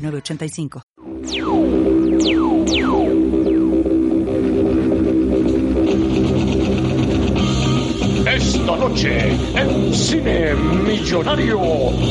[0.00, 0.82] 906985.
[8.26, 11.58] Esta noche en Cine Millonario,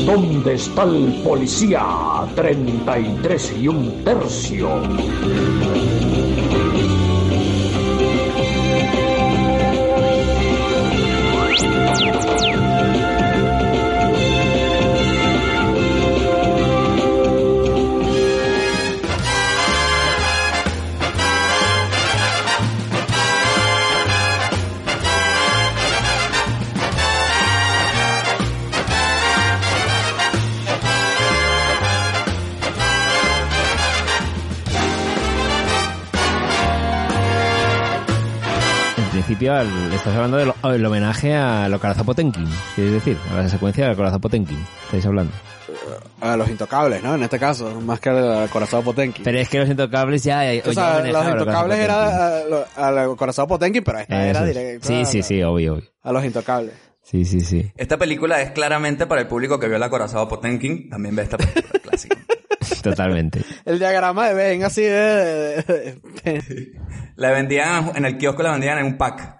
[0.06, 1.82] ¿dónde está el policía?
[2.34, 4.68] 33 y un tercio.
[39.30, 43.84] Principio, al- estás hablando del el homenaje a Locarazo Potenkin, quieres decir, a la secuencia
[43.84, 45.32] de Locarazo Potenkin, estáis hablando.
[46.20, 47.14] A los intocables, ¿no?
[47.14, 49.22] En este caso, más que al corazón Potenki.
[49.22, 50.40] Pero es que los intocables ya...
[50.40, 51.84] o ya sea, los intocables Potenkin.
[51.84, 52.38] era
[52.76, 54.86] al corazón Potenki, pero esta era Eso directa.
[54.88, 55.84] Sí, sí, sí, obvio, obvio.
[56.02, 56.74] A los intocables.
[57.02, 57.70] Sí, sí, sí.
[57.76, 60.90] Esta película es claramente para el público que vio la Corazado Potenkin.
[60.90, 62.16] También ve esta película clásica.
[62.82, 63.42] Totalmente.
[63.64, 65.62] El diagrama de Ben así de...
[65.62, 66.72] de- de-
[67.16, 69.38] La vendían en el kiosco, la vendían en un pack.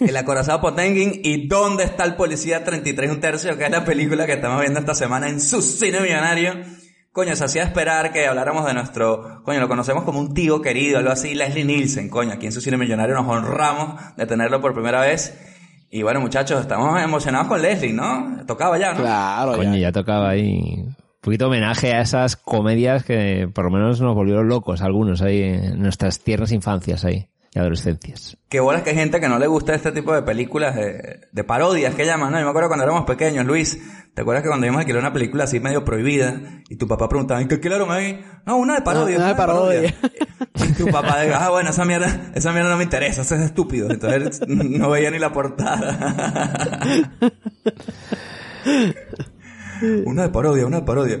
[0.00, 3.56] El acorazado Potenkin y ¿Dónde está el policía 33 y un tercio?
[3.56, 6.54] Que es la película que estamos viendo esta semana en su cine millonario.
[7.12, 10.98] Coño, se hacía esperar que habláramos de nuestro, coño, lo conocemos como un tío querido,
[10.98, 14.74] algo así, Leslie Nielsen, coño, aquí en su cine millonario nos honramos de tenerlo por
[14.74, 15.34] primera vez.
[15.90, 18.44] Y bueno, muchachos, estamos emocionados con Leslie, ¿no?
[18.46, 19.00] Tocaba ya, ¿no?
[19.00, 19.78] Claro, Coño, ya.
[19.88, 20.84] ya tocaba ahí
[21.26, 25.82] poquito homenaje a esas comedias que por lo menos nos volvieron locos algunos ahí en
[25.82, 28.36] nuestras tiernas infancias ahí y adolescencias.
[28.48, 31.44] Qué bolas que hay gente que no le gusta este tipo de películas de, de
[31.44, 32.38] parodias que llaman, ¿no?
[32.38, 33.76] Yo me acuerdo cuando éramos pequeños, Luis,
[34.14, 37.08] ¿te acuerdas que cuando íbamos a alquilar una película así medio prohibida y tu papá
[37.08, 38.24] preguntaba, ¿y qué alquilaron ahí?
[38.46, 39.16] No, una de parodia.
[39.16, 39.94] Ah, Una de parodia.
[40.68, 43.42] Y tu papá diga, ah, bueno, esa mierda, esa mierda no me interesa, eso es
[43.42, 43.90] estúpido.
[43.90, 46.80] Entonces no veía ni la portada.
[50.04, 51.20] una de parodia, una de parodia.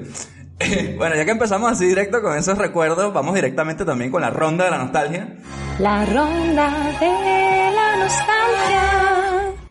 [0.96, 4.64] Bueno, ya que empezamos así directo con esos recuerdos, vamos directamente también con la ronda
[4.64, 5.36] de la nostalgia.
[5.78, 8.86] La ronda de la nostalgia.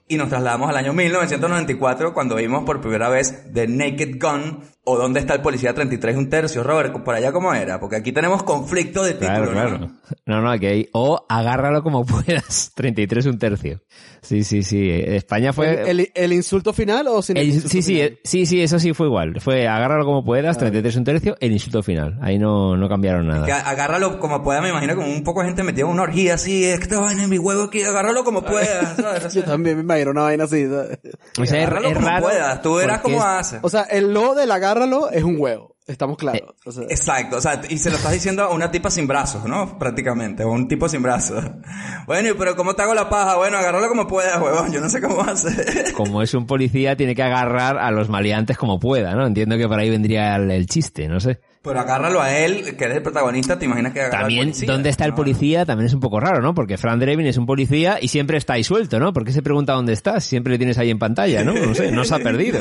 [0.07, 4.97] Y nos trasladamos al año 1994 cuando vimos por primera vez The Naked Gun o
[4.97, 6.63] ¿Dónde está el policía 33 y un tercio?
[6.63, 9.77] Robert, por allá cómo era, porque aquí tenemos conflicto de título, Claro, ¿no?
[9.77, 9.91] claro.
[10.25, 10.89] No, no, aquí hay...
[10.93, 12.71] O agárralo como puedas.
[12.75, 13.81] 33 un tercio.
[14.21, 14.89] Sí, sí, sí.
[14.91, 15.81] España fue...
[15.89, 18.07] ¿El, el, el insulto final o sin el el- insulto sí, sí, final?
[18.09, 19.39] eh, sí, sí, eso sí fue igual.
[19.41, 20.25] Fue agárralo como Ah.
[20.25, 22.17] puedas, 33 un tercio, el insulto final.
[22.21, 23.57] Ahí no, no cambiaron Que nada.
[23.57, 26.35] a- agárralo como pueda, me imagino como un poco de gente metida en una orgía
[26.35, 29.33] así, es que te vaina en mi huevo aquí, agárralo como puedas, ¿sabes?
[29.33, 30.65] Yo también me imagino una vaina así.
[30.67, 30.99] ¿sabes?
[31.39, 32.23] O sea, es, agárralo es como raro.
[32.25, 33.59] puedas, tú verás cómo es- haces.
[33.61, 35.75] O sea, el lo del agárralo es un huevo.
[35.87, 36.41] Estamos claros.
[36.41, 39.05] Eh, O sea, Exacto, o sea, y se lo estás diciendo a una tipa sin
[39.05, 39.77] brazos, ¿no?
[39.77, 41.43] Prácticamente, o un tipo sin brazos.
[42.07, 43.35] Bueno, y pero ¿cómo te hago la paja?
[43.35, 45.91] Bueno, agárralo como puedas, huevón, yo no sé cómo hacer.
[45.97, 49.25] Como es un policía, tiene que agarrar a los maleantes como pueda, ¿no?
[49.25, 51.39] Entiendo que por ahí vendría el, el chiste, no sé.
[51.65, 54.71] Pero agárralo a él, que eres el protagonista, te imaginas que agarra al También, policía?
[54.71, 55.65] ¿dónde está el policía?
[55.65, 56.53] También es un poco raro, ¿no?
[56.53, 59.11] Porque Fran Drebin es un policía y siempre está ahí suelto, ¿no?
[59.11, 60.23] ¿Por qué se pregunta dónde estás?
[60.23, 61.53] Siempre le tienes ahí en pantalla, ¿no?
[61.53, 62.59] No sé, no se ha perdido.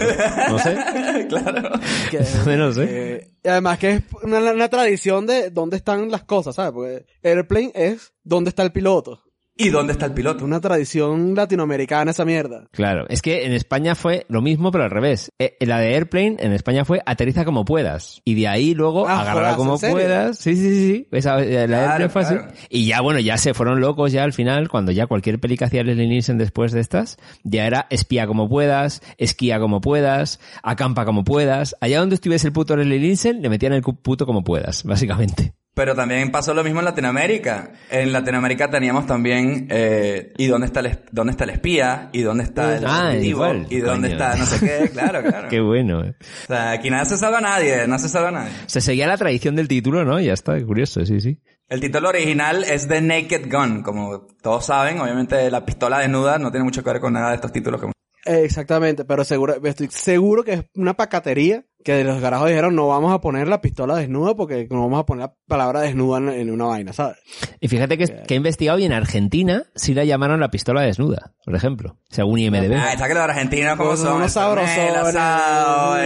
[0.48, 0.76] No sé.
[1.28, 1.70] claro.
[2.10, 2.84] que- Entonces, no sé.
[2.88, 6.72] eh, y además que es una, una tradición de dónde están las cosas, ¿sabes?
[6.72, 9.20] Porque Airplane es dónde está el piloto.
[9.56, 10.44] ¿Y dónde está el piloto?
[10.44, 12.66] Una tradición latinoamericana esa mierda.
[12.72, 15.30] Claro, es que en España fue lo mismo, pero al revés.
[15.38, 18.20] Eh, la de Airplane en España fue aterriza como puedas.
[18.24, 20.38] Y de ahí luego Ah, agarra como puedas.
[20.38, 20.92] Sí, sí, sí.
[20.92, 21.08] sí.
[21.12, 22.34] Esa, eh, la Claro, Airplane fue así.
[22.34, 22.52] claro.
[22.68, 25.66] Y ya, bueno, ya se fueron locos ya al final, cuando ya cualquier peli que
[25.66, 31.04] hacía Leslie Nielsen después de estas, ya era espía como puedas, esquía como puedas, acampa
[31.04, 31.76] como puedas.
[31.80, 35.54] Allá donde estuviese el puto Leslie Nielsen, le metían el cu- puto como puedas, básicamente.
[35.74, 37.72] Pero también pasó lo mismo en Latinoamérica.
[37.90, 42.10] En Latinoamérica teníamos también, eh, ¿y dónde está el, dónde está el espía?
[42.12, 43.28] ¿Y dónde está el Ah, objetivo?
[43.28, 44.24] igual, ¿Y dónde coño.
[44.24, 44.88] está no sé qué?
[44.92, 45.48] Claro, claro.
[45.48, 46.04] Qué bueno.
[46.04, 46.14] eh.
[46.44, 48.52] O sea, aquí nada se salva a nadie, no se salva a nadie.
[48.66, 50.20] Se seguía la tradición del título, ¿no?
[50.20, 51.40] Ya está, curioso, sí, sí.
[51.68, 56.50] El título original es The Naked Gun, como todos saben, obviamente la pistola desnuda no
[56.52, 57.90] tiene mucho que ver con nada de estos títulos que
[58.26, 63.12] Exactamente, pero seguro, estoy seguro que es una pacatería que los garajos dijeron no vamos
[63.12, 66.50] a poner la pistola desnuda porque no vamos a poner la palabra desnuda en, en
[66.50, 67.18] una vaina, ¿sabes?
[67.60, 71.34] Y fíjate que, que he investigado y en Argentina sí la llamaron la pistola desnuda,
[71.44, 72.72] por ejemplo, según IMDB.
[72.74, 74.58] Ah, está que los argentinos como son son.
[74.58, 74.72] unos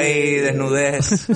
[0.05, 1.27] y desnudez.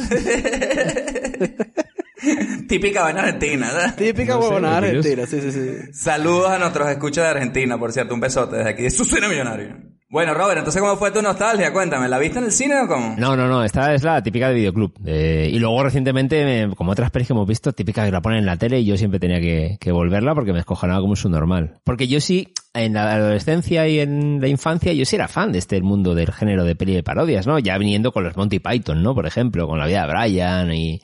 [2.69, 3.95] Típica vaina argentina, ¿verdad?
[3.97, 5.93] Típica No huevonada argentina, sí, sí, sí.
[5.93, 9.29] Saludos a nuestros escuchas de Argentina, por cierto, un besote desde aquí de su cine
[9.29, 9.92] millonario.
[10.13, 11.73] Bueno, Robert, entonces ¿cómo fue tu nostalgia?
[11.73, 13.15] Cuéntame, ¿la viste en el cine o cómo?
[13.17, 14.93] No, no, no, esta es la típica de videoclub.
[15.07, 18.41] Eh, y luego recientemente, me- como otras pelis que hemos visto, típica que la ponen
[18.41, 21.31] en la tele y yo siempre tenía que, que volverla porque me escojonaba como su
[21.31, 21.79] normal.
[21.83, 25.59] Porque yo sí, en la adolescencia y en la infancia, yo sí era fan de
[25.61, 27.59] este mundo del género de peli de parodias, ¿no?
[27.59, 29.15] Ya viniendo con los Monty Python, ¿no?
[29.15, 31.01] Por ejemplo, con la vida de Brian y,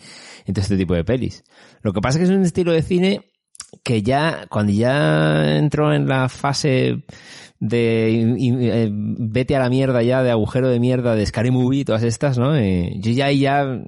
[0.47, 1.45] y todo este tipo de pelis.
[1.81, 3.23] Lo que pasa es que es un estilo de cine
[3.83, 7.03] que ya, cuando ya entró en la fase
[7.61, 12.03] de eh, vete a la mierda ya, de agujero de mierda, de Scary Movie, todas
[12.03, 12.57] estas, ¿no?
[12.57, 13.83] Eh, yo ya ahí ya,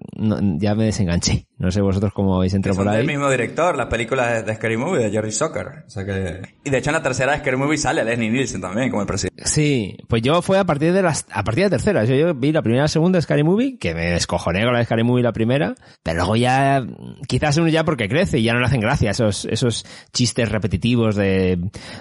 [0.58, 1.46] ya me desenganché.
[1.60, 3.06] No sé vosotros cómo habéis entrado por ahí.
[3.06, 5.84] mismo director, las películas de, de Scary Movie, de Jerry Zucker.
[5.86, 6.40] O sea que...
[6.64, 9.06] Y de hecho en la tercera de Scary Movie sale Leslie Nielsen también como el
[9.06, 9.42] presidente.
[9.44, 12.04] Sí, pues yo fue a partir de las, a partir de la tercera.
[12.06, 14.78] Yo, yo vi la primera y la segunda Scary Movie, que me descojoné con la
[14.78, 16.82] de Scary Movie la primera, pero luego ya,
[17.28, 19.84] quizás uno ya porque crece y ya no le hacen gracia esos, esos
[20.14, 21.58] chistes repetitivos de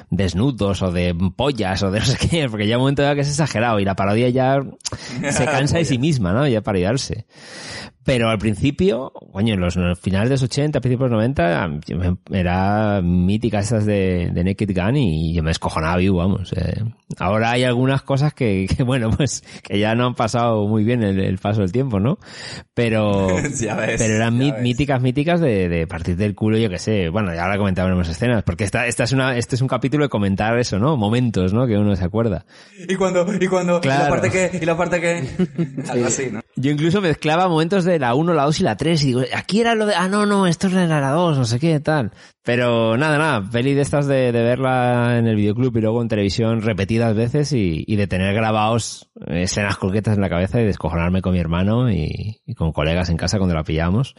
[0.09, 3.21] desnudos o de pollas o de no sé qué, porque ya un momento ya que
[3.21, 4.61] es exagerado y la parodia ya
[5.31, 6.47] se cansa de sí misma, ¿no?
[6.47, 7.25] Ya parodiarse.
[8.05, 11.97] Pero al principio, coño, en los, finales de los 80, principios de los 90, yo
[11.97, 16.51] me- era mítica esas de, de Naked Gun y yo me escojonaba vivo, vamos.
[16.53, 16.83] eh.
[17.19, 21.03] Ahora hay algunas cosas que, que, bueno, pues, que ya no han pasado muy bien
[21.03, 22.17] el, el paso del tiempo, ¿no?
[22.73, 23.27] Pero,
[23.59, 24.61] Ya ves, pero eran ya mí- ves.
[24.61, 27.09] míticas, míticas de, de partir del culo, yo que sé.
[27.09, 30.09] Bueno, ya ahora comentaremos escenas, porque esta, esta es una, este es un capítulo de
[30.09, 30.97] comentar eso, ¿no?
[30.97, 31.67] Momentos, ¿no?
[31.67, 32.45] Que uno se acuerda.
[32.87, 34.03] Y cuando, y cuando, y Claro.
[34.05, 35.23] la parte que, y la parte que,
[35.89, 36.39] algo así, ¿no?
[36.55, 39.59] Yo incluso mezclaba momentos de la 1, la 2 y la 3 y digo, aquí
[39.59, 42.11] era lo de, ah, no, no, esto era la 2, no sé qué, tal.
[42.43, 46.61] Pero nada, nada, peli de estas de, verla en el videoclub y luego en televisión
[46.61, 51.39] repetidas veces y, de tener grabados escenas coquetas en la cabeza y descojonarme con mi
[51.39, 54.15] hermano y, con colegas en casa cuando la pillamos.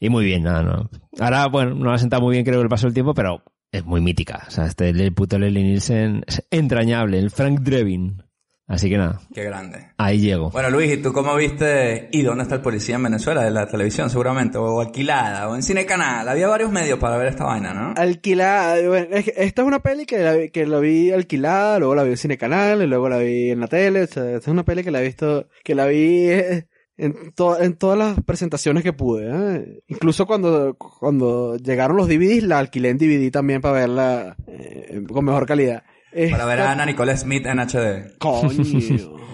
[0.00, 0.90] Y muy bien, nada, no.
[1.20, 3.84] Ahora, bueno, no ha sentado muy bien creo que el paso del tiempo, pero es
[3.84, 4.44] muy mítica.
[4.48, 8.22] O sea, este el puto Leslie Nielsen es entrañable, el Frank Drebin.
[8.72, 9.88] Así que nada, Qué grande.
[9.98, 10.50] ahí llego.
[10.50, 13.42] Bueno, Luis, ¿y tú cómo viste ¿Y dónde está el policía en Venezuela?
[13.42, 16.28] De la televisión, seguramente, o alquilada, o en Cine Canal.
[16.28, 17.94] Había varios medios para ver esta vaina, ¿no?
[18.00, 21.80] Alquilada, bueno, es que esta es una peli que la, vi- que la vi alquilada,
[21.80, 24.22] luego la vi en Cine Canal, y luego la vi en la tele, o sea,
[24.26, 27.74] esta es una peli que la he visto, que la vi eh, en, to- en
[27.76, 29.80] todas las presentaciones que pude, ¿eh?
[29.88, 35.24] Incluso cuando, cuando llegaron los DVDs, la alquilé en DVD también para verla eh, con
[35.24, 35.82] mejor calidad.
[36.30, 38.18] Para ver a Ana Nicole Smith en HD.
[38.18, 38.50] Coño.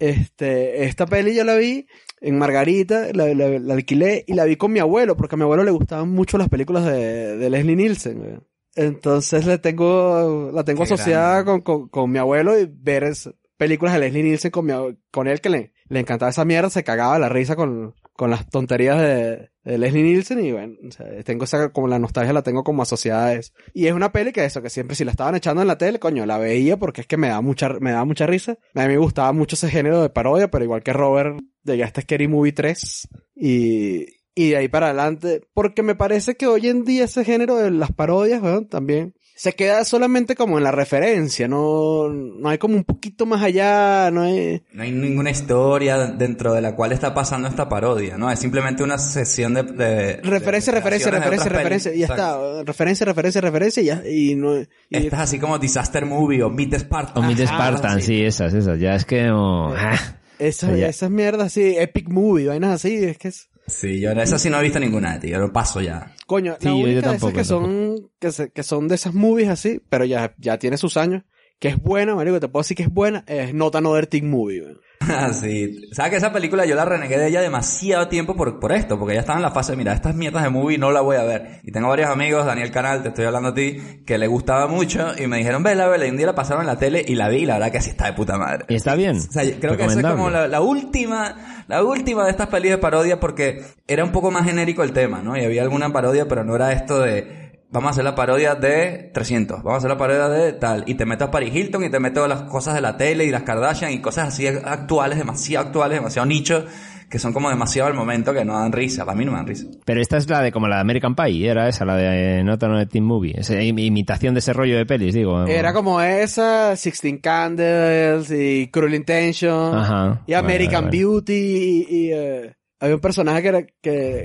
[0.00, 1.86] Este, esta peli yo la vi
[2.20, 5.42] en Margarita, la, la- la alquilé y la vi con mi abuelo, porque a mi
[5.42, 8.18] abuelo le gustaban mucho las películas de, de Leslie Nielsen.
[8.18, 8.38] güey.
[8.76, 13.30] Entonces le tengo, la tengo Qué asociada con, con, con mi abuelo y ver es-
[13.56, 14.72] películas de Leslie Nielsen con mi,
[15.10, 18.50] con él que le, le encantaba esa mierda, se cagaba la risa con, con las
[18.50, 22.64] tonterías de, Leslie Nielsen y bueno, o sea, tengo esa, como la nostalgia la tengo
[22.64, 23.52] como asociada a eso.
[23.72, 26.00] Y es una peli que eso, que siempre si la estaban echando en la tele,
[26.00, 28.58] coño, la veía porque es que me da mucha, me da mucha risa.
[28.74, 32.00] A mí me gustaba mucho ese género de parodia, pero igual que Robert, llegué hasta
[32.00, 36.82] Scary Movie 3 y, y de ahí para adelante, porque me parece que hoy en
[36.82, 41.46] día ese género de las parodias, weón, también se queda solamente como en la referencia,
[41.46, 44.64] no, no hay como un poquito más allá, no hay...
[44.72, 48.28] No hay ninguna historia dentro de la cual está pasando esta parodia, ¿no?
[48.32, 49.62] Es simplemente una sesión de...
[49.62, 52.36] de- Referencia, de referencia, referencia, referencia, y ya está.
[52.64, 56.50] Referencia, referencia, referencia, y ya, y no, y- Esta es así como Disaster Movie o
[56.50, 57.22] Meet Spartan.
[57.22, 58.80] O Meet Spartan, sí, esas, esas.
[58.80, 59.72] Ya es que no...
[59.72, 59.94] ah.
[60.40, 60.88] esas, Ya.
[60.88, 64.50] esas mierdas así, epic movie, vainas así, es que es, Sí, yo en esa sí
[64.50, 65.38] no he visto ninguna, tío.
[65.38, 66.12] Lo paso ya.
[66.26, 68.88] coño, Sí, la yo- yo única de esas tampoco, que son, que, se- que son
[68.88, 71.22] de esas movies así, pero ya, ya tiene sus años,
[71.58, 74.62] que es buena, marico, te puedo decir que es buena, es Not Another Teen Movie,
[74.62, 74.80] weón.
[75.08, 75.88] Ah, sí.
[75.92, 78.98] ¿Sabes que esa película yo la renegué de ella demasiado tiempo por, por esto?
[78.98, 81.16] Porque ya estaba en la fase de, mira, estas mierdas de movie no la voy
[81.16, 81.60] a ver.
[81.62, 85.12] Y tengo varios amigos, Daniel Canal, te estoy hablando a ti, que le gustaba mucho
[85.16, 86.06] y me dijeron, vela, vela.
[86.06, 87.80] Y un día la pasaron en la tele y la vi y la verdad que
[87.80, 88.66] sí está de puta madre.
[88.68, 89.16] Y está bien.
[89.16, 92.78] O sea, creo que esa es como la última, la última de estas pelis de
[92.78, 95.36] parodia porque era un poco más genérico el tema, ¿no?
[95.36, 99.10] Y había alguna parodia, pero no era esto de, vamos a hacer la parodia de
[99.12, 101.90] 300, vamos a hacer la parodia de tal, y te meto a Paris Hilton y
[101.90, 105.66] te meto las cosas de la tele y las Kardashian y cosas así actuales, demasiado
[105.66, 106.64] actuales, demasiado nicho,
[107.10, 109.46] que son como demasiado al momento que no dan risa, para mí no me dan
[109.46, 109.66] risa.
[109.86, 112.44] Pero esta es la de como la de American Pie, era esa, la de eh,
[112.44, 113.32] Not Another Teen Movie.
[113.38, 115.46] Esa im- imitación de ese rollo de pelis, digo.
[115.46, 120.22] Era como esa, Sixteen Candles y Cruel Intention Ajá.
[120.26, 120.98] y American Vale, vale.
[120.98, 123.70] Beauty y, y, eh, había un personaje que era, que,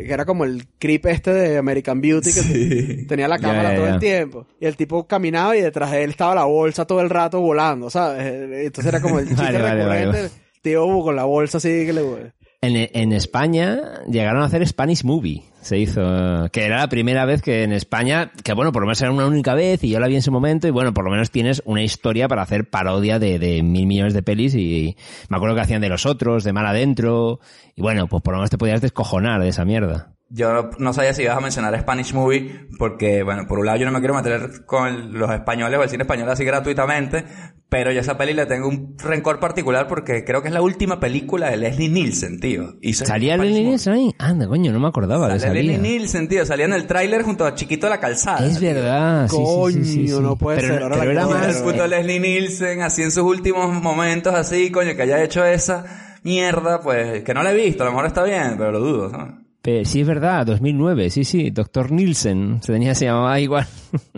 [0.05, 3.05] que era como el creep este de American Beauty que Sí.
[3.07, 4.47] tenía la cámara todo el tiempo.
[4.59, 7.89] Y el tipo caminaba y detrás de él estaba la bolsa todo el rato volando,
[7.89, 8.25] ¿sabes?
[8.65, 10.17] Entonces era como el chiste Vale, recurrente.
[10.17, 10.29] vale.
[10.61, 12.01] Tío con la bolsa así que le...
[12.65, 16.01] En, España llegaron a hacer Spanish Movie, se hizo,
[16.49, 19.27] que era la primera vez que en España, que bueno, por lo menos era una
[19.27, 21.61] única vez y yo la vi en su momento y bueno, por lo menos tienes
[21.65, 24.95] una historia para hacer parodia de, de mil millones de pelis y
[25.27, 27.41] me acuerdo que hacían de los otros, de Mal Adentro
[27.75, 30.12] y bueno, pues por lo menos te podías descojonar de esa mierda.
[30.35, 33.85] Yo no sabía si ibas a mencionar Spanish Movie, porque, bueno, por un lado yo
[33.85, 37.23] no me quiero meter con los españoles o el cine español así gratuitamente,
[37.69, 40.63] pero yo a esa peli le tengo un rencor particular porque creo que es la
[40.63, 42.77] última película de Leslie Nielsen, tío.
[42.93, 43.51] ¿Salía Movie.
[43.51, 44.15] Nielsen ahí?
[44.17, 45.77] Anda, coño, no me acordaba de Sale Leslie.
[45.77, 46.43] Nielsen, tío.
[46.47, 48.43] Salía en el tráiler junto a Chiquito de la Calzada.
[48.43, 50.23] Es verdad, sí, sí, sí, sí, Coño, sí.
[50.23, 51.57] no puede pero, ser, ahora pero la era más...
[51.57, 56.19] el puto Leslie Nielsen, así en sus últimos momentos, así, coño, que haya hecho esa
[56.23, 59.09] mierda, pues, que no la he visto, a lo mejor está bien, pero lo dudo,
[59.11, 59.42] ¿sabes?
[59.63, 63.65] Pe- Sí, es verdad, 2009, sí, sí, Doctor Nielsen, se tenía, se llamaba igual.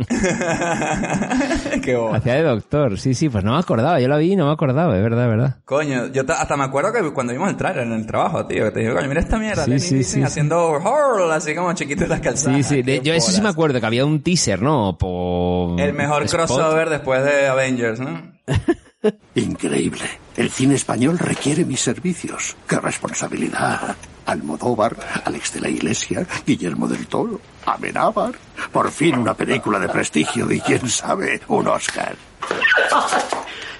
[1.83, 2.15] Qué bobo.
[2.15, 4.53] Hacía de doctor, sí, sí, pues no me acordaba, yo la vi y no me
[4.53, 5.55] acordaba, es verdad, es verdad.
[5.65, 8.63] Coño, yo ta- hasta me acuerdo que cuando vimos el trailer en el trabajo, tío,
[8.65, 11.71] que te digo, coño, mira esta mierda, Sí, sí, Nielsen sí, haciendo horror, así como
[11.73, 12.65] chiquito de las calzadas.
[12.65, 14.97] Sí, sí, de- yo eso sí me acuerdo, que había un teaser, ¿no?
[14.97, 15.79] Por...
[15.79, 16.47] El mejor Spot.
[16.47, 18.33] crossover después de Avengers, ¿no?
[19.35, 20.01] Increíble.
[20.37, 22.57] El cine español requiere mis servicios.
[22.67, 23.95] ¡Qué responsabilidad!
[24.25, 28.33] Almodóvar, Alex de la Iglesia, Guillermo del Toro, Amenábar.
[28.71, 32.15] Por fin una película de prestigio y quién sabe, un Oscar.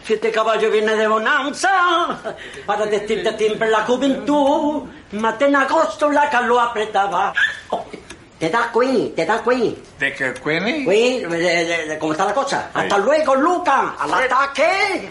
[0.08, 2.20] Este caballo viene de bonanza,
[2.66, 4.84] para decirte siempre la juventud,
[5.14, 7.34] mate en agosto la lo apretaba.
[8.40, 9.74] Te da Queen, te da Queen.
[9.98, 10.84] ¿De qué, Queenie?
[10.86, 12.70] Queen, de- de- de- ¿cómo está la cosa?
[12.74, 15.08] Hasta luego, Luca, al ataque.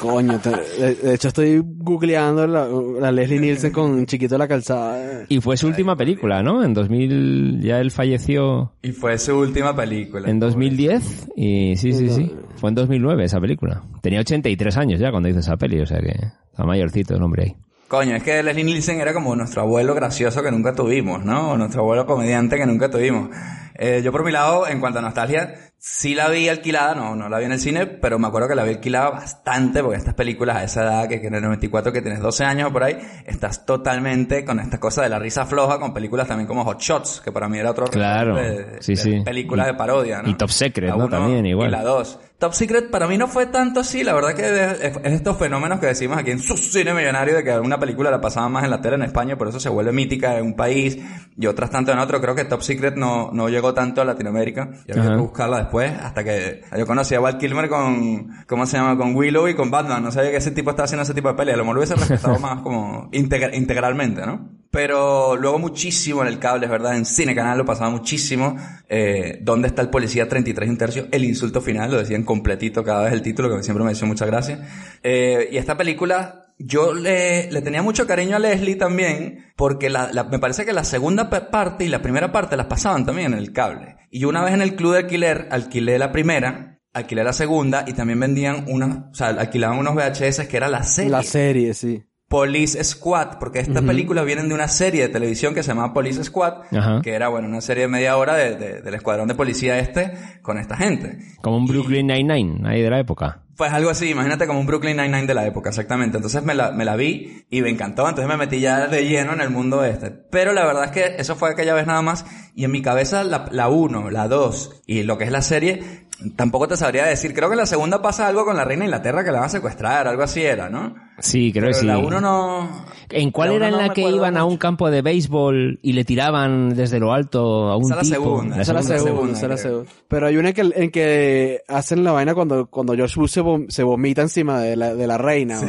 [0.00, 2.66] Coño, te- de, de hecho estoy googleando la,
[3.00, 5.24] la Leslie Nielsen con Chiquito de la Calzada.
[5.28, 6.64] Y fue su última película, ¿no?
[6.64, 10.28] En 2000, ya él falleció Y fue su última película.
[10.28, 13.82] en 2010 y sí, sí, sí, fue en 2009 esa película.
[14.00, 16.12] Tenía 83 años ya cuando hizo esa peli, o sea que
[16.50, 17.56] está mayorcito el hombre ahí.
[17.94, 21.52] Coño, es que Leslie Nielsen era como nuestro abuelo gracioso que nunca tuvimos, ¿no?
[21.52, 23.30] O nuestro abuelo comediante que nunca tuvimos.
[23.76, 27.28] Eh, yo por mi lado, en cuanto a nostalgia, sí la vi alquilada, no, no
[27.28, 30.14] la vi en el cine, pero me acuerdo que la vi alquilada bastante porque estas
[30.14, 32.82] películas a esa edad, que, que en el 94 que tienes 12 años o por
[32.82, 36.80] ahí, estás totalmente con esta cosa de la risa floja con películas también como Hot
[36.80, 39.20] Shots, que para mí era otro Claro, de, sí, de sí.
[39.24, 40.28] películas de parodia, ¿no?
[40.28, 41.08] y Top Secret, ¿no?
[41.08, 41.68] También, igual.
[41.68, 42.18] Y la 2.
[42.44, 45.80] Top Secret para mí no fue tanto así, la verdad que es, es estos fenómenos
[45.80, 48.70] que decimos aquí en su cine millonario de que alguna película la pasaban más en
[48.70, 50.98] la tele en España, por eso se vuelve mítica en un país
[51.38, 52.20] y otras tanto en otro.
[52.20, 55.14] Creo que Top Secret no, no llegó tanto a Latinoamérica y había Ajá.
[55.14, 58.98] que buscarla después hasta que yo conocí a Val Kilmer con, ¿cómo se llama?
[58.98, 60.02] Con Willow y con Batman.
[60.04, 61.52] No sabía que ese tipo estaba haciendo ese tipo de peli.
[61.52, 64.50] A lo mejor hubiese respetado más como integra- integralmente, ¿no?
[64.74, 68.56] Pero luego muchísimo en el cable, es verdad, en Cine Canal lo pasaba muchísimo.
[68.88, 71.06] Eh, ¿Dónde está el policía 33 y un tercio?
[71.12, 74.26] El insulto final, lo decían completito cada vez el título, que siempre me hizo mucha
[74.26, 74.66] gracia.
[75.02, 80.10] Eh, y esta película, yo le, le tenía mucho cariño a Leslie también, porque la,
[80.12, 83.38] la- me parece que la segunda parte y la primera parte las pasaban también en
[83.38, 83.94] el cable.
[84.10, 87.84] Y yo una vez en el club de alquiler, alquilé la primera, alquilé la segunda
[87.86, 91.10] y también vendían una, o sea, alquilaban unos VHS que era la serie.
[91.10, 92.02] La serie, sí.
[92.28, 96.24] Police Squad, porque estas películas vienen de una serie de televisión que se llama Police
[96.24, 97.00] Squad, Ajá.
[97.02, 100.12] que era, bueno, una serie de media hora de- de- del escuadrón de policía este
[100.42, 101.18] con esta gente.
[101.42, 103.42] Como un Brooklyn Nine-Nine, ahí de la época.
[103.56, 106.16] Pues algo así, imagínate como un Brooklyn Nine-Nine de la época, exactamente.
[106.16, 109.32] Entonces me la, me la vi y me encantó, entonces me metí ya de lleno
[109.32, 110.10] en el mundo este.
[110.10, 112.26] Pero la verdad es que eso fue aquella vez nada más
[112.56, 116.68] y en mi cabeza la 1, la 2 y lo que es la serie, tampoco
[116.68, 117.34] te sabría decir.
[117.34, 119.46] Creo que en la segunda pasa algo con la reina de Inglaterra que la van
[119.46, 120.94] a secuestrar, algo así era, ¿no?
[121.20, 121.86] Sí, creo Pero que sí.
[121.86, 122.84] la 1 no...
[123.10, 125.78] ¿En cuál la era uno en no la que iban a un campo de béisbol
[125.82, 128.30] y le tiraban desde lo alto a un Esa es la tipo?
[128.36, 128.56] segunda.
[128.56, 129.90] La Esa es la segunda, segunda, segunda, esa es la segunda.
[130.08, 133.42] Pero hay una en que, en que hacen la vaina cuando, cuando George Bush se,
[133.42, 135.60] vom- se vomita encima de la, de la reina.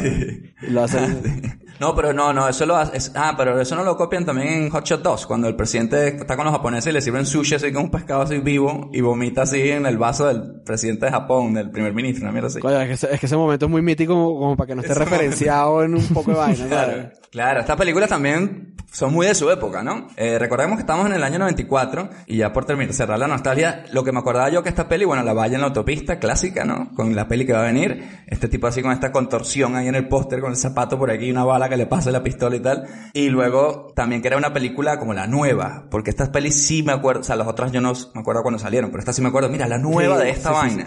[0.67, 1.61] Y Lo hacen...
[1.79, 4.47] No, pero no, no, eso lo hace, es- ah, pero eso no lo copian también
[4.49, 7.55] en Hot Shot 2, cuando el presidente está con los japoneses y le sirven sushi
[7.55, 11.11] así con un pescado así vivo y vomita así en el vaso del presidente de
[11.11, 12.59] Japón, del primer ministro, una mierda así.
[12.59, 14.81] Es, que ese, es que ese momento es muy mítico como, como para que no
[14.81, 16.69] esté Ese referenciado en un poco de vaina, ¿sabes?
[16.69, 20.07] Claro, claro, estas películas también son muy de su época, ¿no?
[20.15, 23.83] Eh, recordemos que estamos en el año 94 y ya por terminar, cerrar la nostalgia,
[23.91, 26.63] lo que me acordaba yo que esta peli, bueno, la valla en la autopista, clásica,
[26.63, 26.91] ¿no?
[26.95, 29.95] Con la peli que va a venir, este tipo así con esta contorsión ahí en
[29.95, 32.59] el póster, con el zapato por aquí, una bala que le pasa la pistola y
[32.59, 32.85] tal.
[33.13, 36.93] Y luego también que era una película como la nueva, porque estas pelis sí me
[36.93, 39.29] acuerdo, o sea, las otras yo no me acuerdo cuando salieron, pero esta sí me
[39.29, 40.85] acuerdo, mira, la nueva Sí, de esta sí, sí, vaina.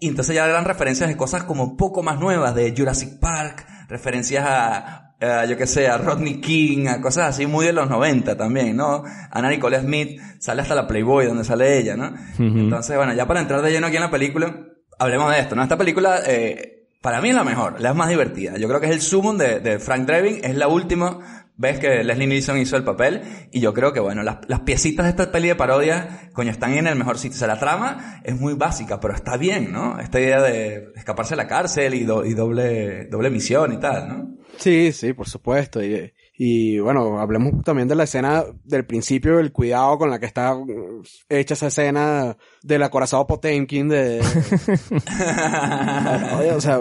[0.00, 3.66] Y entonces ya eran referencias de cosas como un poco más nuevas, de Jurassic Park,
[3.88, 5.10] referencias a
[5.48, 9.04] yo qué sé, a Rodney King, a cosas así muy de los 90 también, ¿no?
[9.30, 12.12] Ana Nicole Smith sale hasta la Playboy donde sale ella, ¿no?
[12.38, 14.54] Entonces, bueno, ya para entrar de lleno aquí en la película,
[14.98, 15.62] hablemos de esto, ¿no?
[15.62, 18.56] Esta película, eh, para mí es la mejor, la más divertida.
[18.58, 22.02] Yo creo que es el summum de, de Frank Drebin, es la última vez que
[22.04, 23.20] Leslie Nielsen hizo el papel
[23.52, 26.72] y yo creo que, bueno, las, las piecitas de esta peli de parodia, coño, están
[26.74, 27.36] en el mejor sitio.
[27.36, 30.00] O sea, la trama es muy básica, pero está bien, ¿no?
[30.00, 34.08] Esta idea de escaparse de la cárcel y, do- y doble, doble misión y tal,
[34.08, 34.36] ¿no?
[34.56, 35.82] Sí, sí, por supuesto.
[35.84, 40.24] Y, y bueno, hablemos también de la escena del principio, el cuidado con la que
[40.24, 44.20] está uh, hecha esa escena del acorazado Potemkin de...
[46.38, 46.78] Oye, o sea,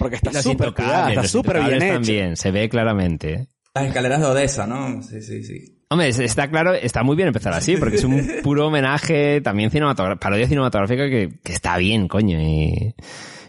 [0.00, 1.92] porque está súper cuidada, está súper bien hecha.
[1.94, 3.46] también, se ve claramente.
[3.74, 5.00] Las escaleras de Odessa, ¿no?
[5.02, 5.78] Sí, sí, sí.
[5.90, 9.70] Hombre, es- está claro, está muy bien empezar así, porque es un puro homenaje también
[9.70, 12.94] cinematográfico, parodia cinematográfica que, que está bien, coño, y,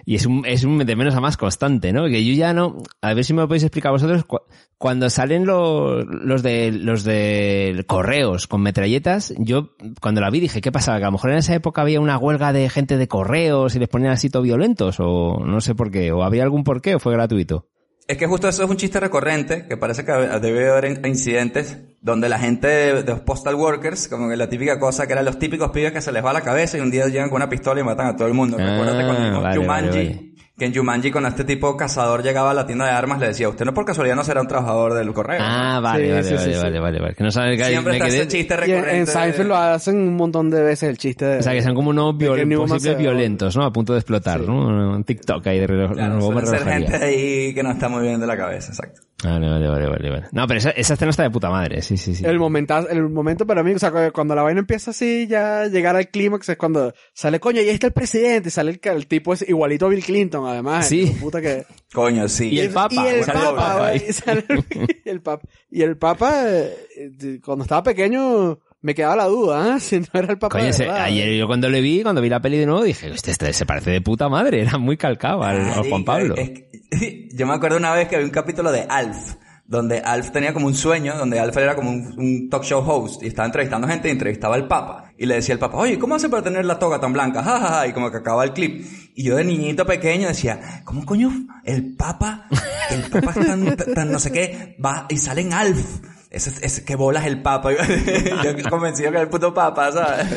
[0.09, 2.05] y es un, es un de menos a más constante, ¿no?
[2.07, 4.39] Que yo ya no, a ver si me lo podéis explicar vosotros, cu-
[4.79, 10.61] cuando salen los, los de, los de correos con metralletas, yo cuando la vi dije,
[10.61, 10.97] ¿qué pasaba?
[10.97, 13.79] Que a lo mejor en esa época había una huelga de gente de correos y
[13.79, 16.95] les ponían así todo violentos, o no sé por qué, o había algún por qué,
[16.95, 17.67] o fue gratuito.
[18.09, 21.77] Es que justo eso es un chiste recurrente, que parece que debe haber in- incidentes
[22.01, 25.37] donde la gente de, los postal workers, como que la típica cosa que eran los
[25.37, 27.81] típicos pibes que se les va la cabeza y un día llegan con una pistola
[27.81, 28.57] y matan a todo el mundo.
[28.59, 30.28] Ah, Recuérdate cuando vale, Jumanji, vale, vale.
[30.59, 33.47] Que en Jumanji con este tipo cazador llegaba a la tienda de armas le decía,
[33.49, 35.39] usted no por casualidad no será un trabajador del correo.
[35.41, 36.61] Ah, vale, Sí, vale, sí, vale, sí, sí.
[36.61, 37.15] vale, vale, vale.
[37.15, 38.17] Que no sabes que Siempre me está quedé...
[38.19, 38.97] ese chiste Y en, recurrente.
[38.99, 41.37] en Seinfeld lo hacen un montón de veces el chiste de...
[41.39, 43.63] O sea, que son como unos viol- posibles se- violentos, ¿no?
[43.63, 44.45] A punto de explotar, Sí.
[44.47, 44.93] ¿no?
[44.95, 45.93] Un TikTok ahí de reloj.
[45.93, 49.01] Claro, ser gente ahí que no está muy bien de la cabeza, exacto.
[49.21, 50.25] Vale, vale, vale, vale, vale.
[50.31, 52.23] No, pero esa, esa escena está de puta madre, sí, sí, sí.
[52.25, 55.65] El momento, el momento para mí, o sea, cu- cuando la vaina empieza así, ya
[55.67, 59.33] llegar al clímax es cuando sale, coño, y ahí está el presidente, sale el, tipo
[59.33, 60.87] es igualito a Bill Clinton, además.
[60.87, 61.17] Sí.
[61.19, 61.65] Puta que...
[61.93, 62.49] Coño, sí.
[62.49, 64.65] Y el Papa, Y el Papa, sale el-
[65.03, 65.47] y el Papa.
[65.69, 69.79] Y el Papa, eh, eh, cuando estaba pequeño, me quedaba la duda, ¿ah?
[69.79, 71.03] Si no era el Papa Coño, de ese- verdad.
[71.03, 73.65] ayer yo cuando le vi, cuando vi la peli de nuevo, dije, este, este se
[73.65, 76.35] parece de puta madre, era muy calcado al, al Juan Pablo.
[76.37, 80.31] es que- yo me acuerdo una vez que había un capítulo de Alf, donde Alf
[80.31, 83.45] tenía como un sueño, donde Alf era como un, un talk show host y estaba
[83.45, 85.11] entrevistando gente y entrevistaba al Papa.
[85.15, 87.43] Y le decía al Papa, oye, ¿cómo hace para tener la toga tan blanca?
[87.43, 88.83] Ja, ja, ja", Y como que acababa el clip.
[89.13, 91.29] Y yo de niñito pequeño decía, ¿cómo coño
[91.65, 92.47] el Papa,
[92.89, 95.99] el Papa es tan, tan no sé qué, va y sale en Alf?
[96.31, 97.71] Ese, ese, qué bolas el Papa.
[98.43, 100.27] yo convencido que era el puto Papa, ¿sabes?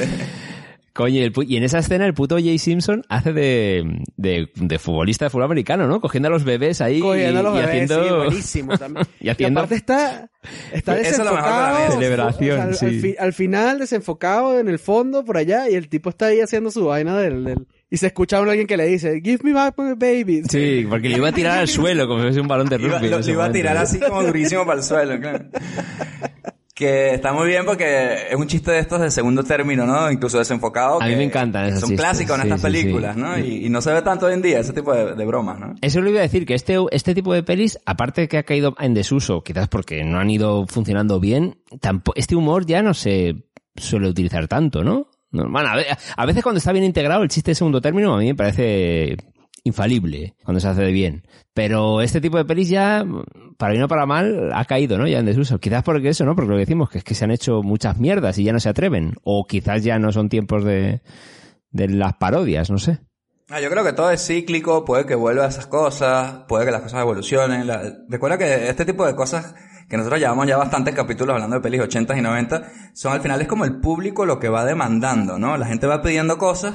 [0.94, 4.50] Coño, y, el pu- y en esa escena el puto Jay Simpson hace de, de,
[4.54, 6.02] de futbolista de fútbol americano, ¿no?
[6.02, 8.04] Cogiendo a los bebés ahí Cogiendo a los y bebés, haciendo...
[8.04, 9.06] sí, buenísimo también.
[9.20, 9.60] y haciendo...
[9.60, 10.28] aparte está,
[10.70, 11.94] está Eso es.
[11.94, 12.84] Celebración, al, sí.
[12.86, 16.40] al fi- al final desenfocado en el fondo, por allá, y el tipo está ahí
[16.40, 19.52] haciendo su vaina del, del- y se escucha a alguien que le dice, give me
[19.52, 20.42] back my baby.
[20.48, 22.98] Sí, porque le iba a tirar al suelo como si fuese un balón de Iba-
[22.98, 23.10] rugby.
[23.10, 25.44] lo, iba a tirar así como durísimo para el suelo, claro.
[26.74, 30.10] Que está muy bien porque es un chiste de estos de segundo término, ¿no?
[30.10, 31.02] Incluso desenfocado.
[31.02, 32.72] A mí me encantan esos Son chistes, clásicos en sí, estas sí, sí.
[32.82, 33.38] películas, ¿no?
[33.38, 35.74] Y, y no se ve tanto hoy en día ese tipo de, de bromas, ¿no?
[35.82, 38.42] Eso lo iba a decir, que este, este tipo de pelis, aparte de que ha
[38.44, 42.94] caído en desuso, quizás porque no han ido funcionando bien, tampo- este humor ya no
[42.94, 43.34] se
[43.76, 45.08] suele utilizar tanto, ¿no?
[45.32, 48.14] No, Bueno, a ve- a veces cuando está bien integrado el chiste de segundo término
[48.14, 49.16] a mí me parece
[49.64, 51.22] infalible cuando se hace de bien.
[51.54, 53.04] Pero este tipo de pelis ya,
[53.56, 55.06] para bien o para mal, ha caído, ¿no?
[55.06, 55.58] Ya en desuso.
[55.60, 56.34] Quizás porque eso, ¿no?
[56.34, 58.60] Porque lo que decimos, que es que se han hecho muchas mierdas y ya no
[58.60, 59.14] se atreven.
[59.22, 61.00] O quizás ya no son tiempos de,
[61.70, 62.98] de las parodias, no sé.
[63.50, 66.70] Ah, yo creo que todo es cíclico, puede que vuelva a esas cosas, puede que
[66.72, 67.66] las cosas evolucionen.
[67.66, 69.54] La- recuerda que este tipo de cosas
[69.88, 73.40] que nosotros llevamos ya bastantes capítulos hablando de pelis 80 y 90, son al final
[73.40, 75.56] es como el público lo que va demandando, ¿no?
[75.56, 76.74] La gente va pidiendo cosas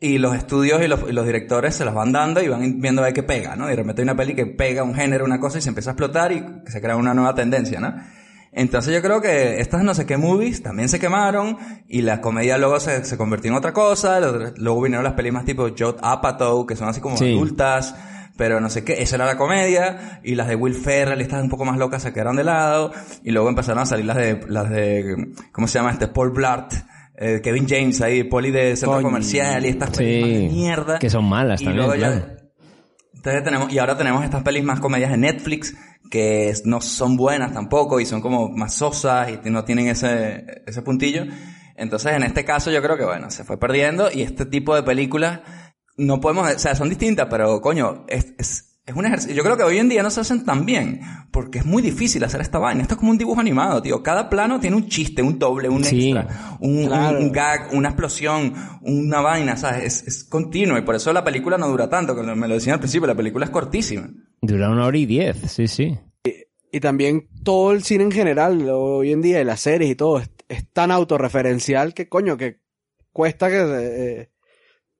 [0.00, 3.00] y los estudios y los, y los directores se las van dando y van viendo
[3.02, 3.66] a ver qué pega, ¿no?
[3.66, 5.90] Y de repente hay una peli que pega un género, una cosa y se empieza
[5.90, 7.94] a explotar y se crea una nueva tendencia, ¿no?
[8.56, 11.56] Entonces yo creo que estas no sé qué movies también se quemaron
[11.88, 15.44] y la comedia luego se, se convirtió en otra cosa, luego- vinieron las pelis más
[15.44, 17.32] tipo Judd Apatow, que son así como Sí.
[17.34, 17.96] adultas,
[18.36, 21.48] pero no sé qué, esa era la comedia, y las de Will Ferrell, estas un
[21.50, 22.92] poco más locas, se quedaron de lado,
[23.22, 26.08] y luego empezaron a salir las de, las de, ¿cómo se llama este?
[26.08, 26.72] Paul Blart,
[27.16, 29.04] eh, Kevin James ahí, poli de centro Coño.
[29.04, 30.98] comercial, y estas más de Sí, mierda.
[30.98, 32.36] que son malas Y también, luego ya-
[33.14, 35.74] entonces tenemos, y ahora tenemos estas pelis más comedias de Netflix,
[36.10, 40.82] que no son buenas tampoco, y son como más sosas, y no tienen ese, ese
[40.82, 41.24] puntillo.
[41.76, 44.82] Entonces, en este caso, yo creo que bueno, se fue perdiendo, y este tipo de
[44.82, 45.40] películas,
[45.96, 49.34] no podemos, o sea, son distintas, pero coño, es, es, es un ejercicio.
[49.34, 52.22] Yo creo que hoy en día no se hacen tan bien, porque es muy difícil
[52.24, 52.82] hacer esta vaina.
[52.82, 54.02] Esto es como un dibujo animado, tío.
[54.02, 57.18] Cada plano tiene un chiste, un doble, un Sí, extra, un, un- claro.
[57.18, 58.52] un gag, una explosión,
[58.82, 59.84] una vaina, ¿sabes?
[59.84, 62.74] Es, es continuo, y por eso la película no dura tanto, que me lo decían
[62.74, 64.10] al principio, la película es cortísima.
[64.42, 65.98] Dura una hora y diez, sí, sí.
[66.70, 70.18] y también todo el cine en general, hoy en día, y las series y todo,
[70.18, 72.60] es, es tan autorreferencial que coño, que
[73.12, 74.30] cuesta que eh,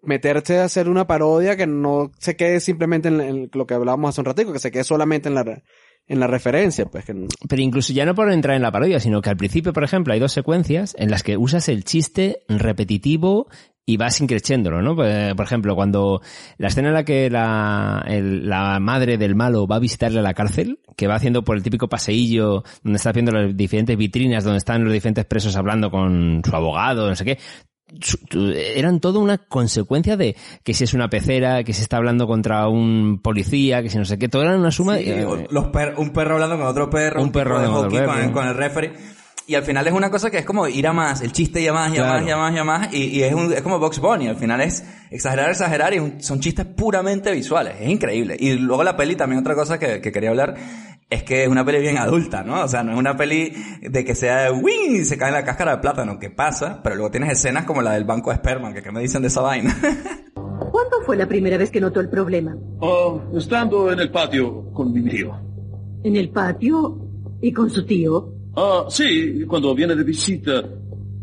[0.07, 4.21] meterte a hacer una parodia que no se quede simplemente en, lo que hablábamos hace
[4.21, 5.63] un ratico, que se quede solamente en la,
[6.07, 7.15] en la referencia, pues que
[7.49, 10.13] Pero incluso ya no por entrar en la parodia, sino que al principio, por ejemplo,
[10.13, 13.49] hay dos secuencias en las que usas el chiste repetitivo
[13.87, 14.97] y vas increchéndolo, ¿no?
[14.97, 16.23] Pues, Por ejemplo, cuando
[16.57, 20.35] la escena en la que la, la madre del malo va a visitarle a la
[20.35, 24.59] cárcel, que va haciendo por el típico paseillo donde está viendo las diferentes vitrinas donde
[24.59, 27.39] están los diferentes presos hablando con su abogado, no sé qué,
[28.75, 32.69] eran todo una consecuencia de que si es una pecera, que si está hablando contra
[32.69, 34.97] un policía, que si no sé qué, todo era una suma...
[34.99, 37.67] Sí, eh, los per- un perro hablando con otro perro, Un un, perro perro de
[37.69, 38.33] hockey otro con, el- perro.
[38.33, 38.93] con el referee.
[39.47, 41.67] Y al final es una cosa que es como ir a más, el chiste y
[41.67, 42.21] a más, y a Claro.
[42.21, 44.29] más, y a más, y a más, y, y es, un- es como Box Bunny,
[44.29, 48.37] al final es exagerar, exagerar, y un- son chistes puramente visuales, es increíble.
[48.41, 50.55] Y luego la peli, también otra cosa que, que quería hablar,
[51.11, 52.65] es que es una peli bien adulta, ¿no?
[52.65, 54.97] O sea, no es una peli de que sea de ¡wing!
[55.01, 57.83] y se cae en la cáscara de plátano, que pasa, pero luego tienes escenas como
[57.83, 59.77] la del banco de esperma, que qué me dicen de esa vaina.
[60.35, 62.57] ¿Cuándo fue la primera vez que notó el problema?
[62.81, 65.33] Oh, estando en el patio con mi tío.
[66.03, 66.99] ¿En el patio?
[67.41, 68.33] ¿Y con su tío?
[68.57, 70.63] Ah, sí, cuando viene de visita,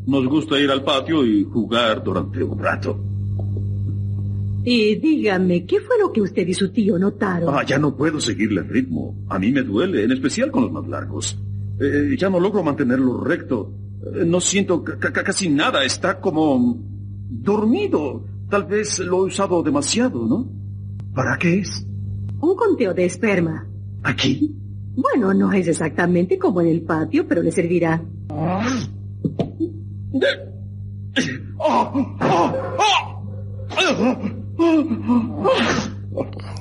[0.06, 3.11] nos gusta ir al patio y jugar durante un rato.
[4.64, 7.54] Y dígame, ¿qué fue lo que usted y su tío notaron?
[7.54, 9.16] Ah, ya no puedo seguirle el ritmo.
[9.30, 11.40] A mí me duele, en especial con los más largos.
[11.80, 13.74] Eh, ya no logro mantenerlo recto.
[14.16, 15.84] Eh, no siento ca- ca- casi nada.
[15.84, 16.78] Está como
[17.30, 18.24] dormido.
[18.50, 20.48] Tal vez lo he usado demasiado, ¿no?
[21.16, 21.86] ¿Para qué es?
[22.40, 23.68] Un conteo de esperma.
[24.04, 24.56] ¿Aquí?
[24.96, 28.04] Bueno, no es exactamente como en el patio, pero le servirá.
[28.30, 28.62] ¡Oh!
[31.60, 32.54] ¡Oh!
[33.78, 34.41] ¡Oh!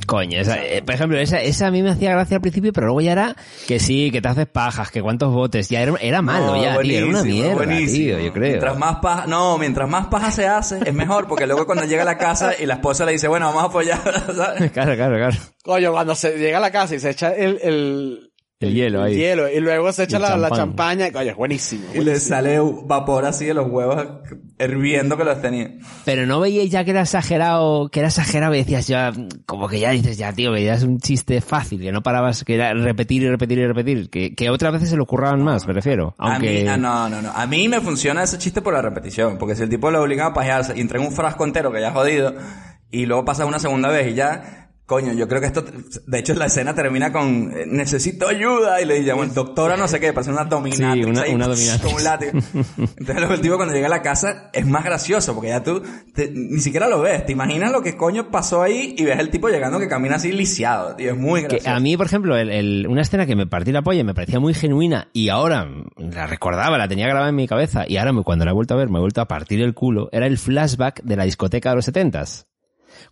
[0.06, 2.86] Coño, esa, eh, por ejemplo, esa, esa a mí me hacía gracia al principio, pero
[2.86, 3.36] luego ya era
[3.66, 6.80] que sí, que te haces pajas, que cuántos botes, ya era, era malo, No, ya,
[6.80, 8.48] tío, era una mierda, tío, yo creo.
[8.50, 12.02] Mientras más paja, no, mientras más paja se hace, es mejor, porque luego cuando llega
[12.02, 14.00] a la casa y la esposa le dice, bueno, vamos a apoyar,
[14.34, 14.70] ¿sabes?
[14.80, 15.36] Claro, claro, claro.
[15.62, 18.29] Coño, cuando se llega a la casa y se echa el, el,
[18.60, 19.16] El hielo ahí.
[19.16, 21.84] hielo y luego se echa El la, la champaña, coño, es buenísimo.
[21.94, 24.06] Y le sale vapor así de los huevos
[24.58, 25.70] hirviendo que los tenía.
[26.04, 29.12] Pero no veíais ya que era exagerado, que era exagerado y decías ya,
[29.46, 32.74] como que ya dices, ya tío, veías un chiste fácil, que no parabas, que era
[32.74, 36.14] repetir y repetir y repetir, que, que otras veces se lo curraban más, me refiero.
[36.18, 36.60] Aunque...
[36.60, 37.30] A mí, ah, no, no, no.
[37.30, 40.26] A mí me funciona ese chiste por la repetición, porque si el tipo lo obliga
[40.26, 42.34] a pajearse y entrega un frasco entero que ya ha jodido,
[42.90, 45.64] y luego pasa una segunda vez y ya, coño, yo creo que esto,
[46.06, 50.00] de hecho la escena termina con, eh, necesito ayuda, y le llaman, doctora no sé
[50.00, 51.94] qué, parece una dominatrix Sí, una- ahí, una dominatrix.
[51.94, 52.32] Un látigo.
[52.98, 55.80] Entonces el tipo cuando llega a la casa es más gracioso, porque ya tú
[56.12, 59.30] te- ni siquiera lo ves, te imaginas lo que coño pasó ahí y ves el
[59.30, 61.76] tipo llegando que camina así lisiado, tío, es muy Que gracioso.
[61.76, 64.14] a mí, por ejemplo, el- el- una escena que me partí la polla y me
[64.14, 68.12] parecía muy genuina y ahora la recordaba, la tenía grabada en mi cabeza y ahora
[68.24, 70.36] cuando la he vuelto a ver me he vuelto a partir el culo, era el
[70.36, 72.46] flashback de la discoteca de los setentas.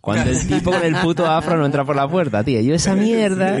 [0.01, 2.61] Cuando el tipo con el puto afro no entra por la puerta, tío.
[2.61, 3.59] Yo esa mierda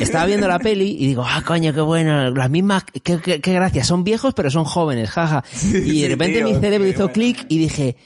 [0.00, 3.52] estaba viendo la peli y digo, ah, coño, qué bueno, las mismas, qué, qué, qué
[3.52, 5.44] gracia, son viejos pero son jóvenes, jaja.
[5.72, 7.12] y de repente tío, mi cerebro hizo bueno.
[7.12, 7.96] clic y dije,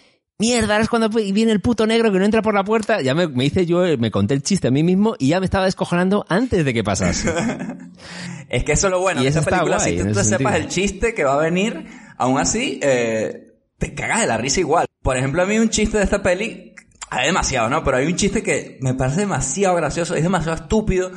[0.40, 3.00] Mierda, ahora es cuando viene el puto negro que no entra por la puerta.
[3.00, 5.46] Ya me, me hice yo, me conté el chiste a mí mismo y ya me
[5.46, 7.32] estaba descojonando antes de que pasase.
[8.48, 9.22] Es que eso es lo bueno.
[9.22, 11.84] Y está película, guay, si tú ese sepas el chiste que va a venir,
[12.16, 14.86] aún así, eh, te cagas de la risa igual.
[15.02, 16.74] Por ejemplo, a mí un chiste de esta peli,
[17.10, 17.82] hay demasiado, ¿no?
[17.84, 21.10] Pero hay un chiste que me parece demasiado gracioso, es demasiado estúpido,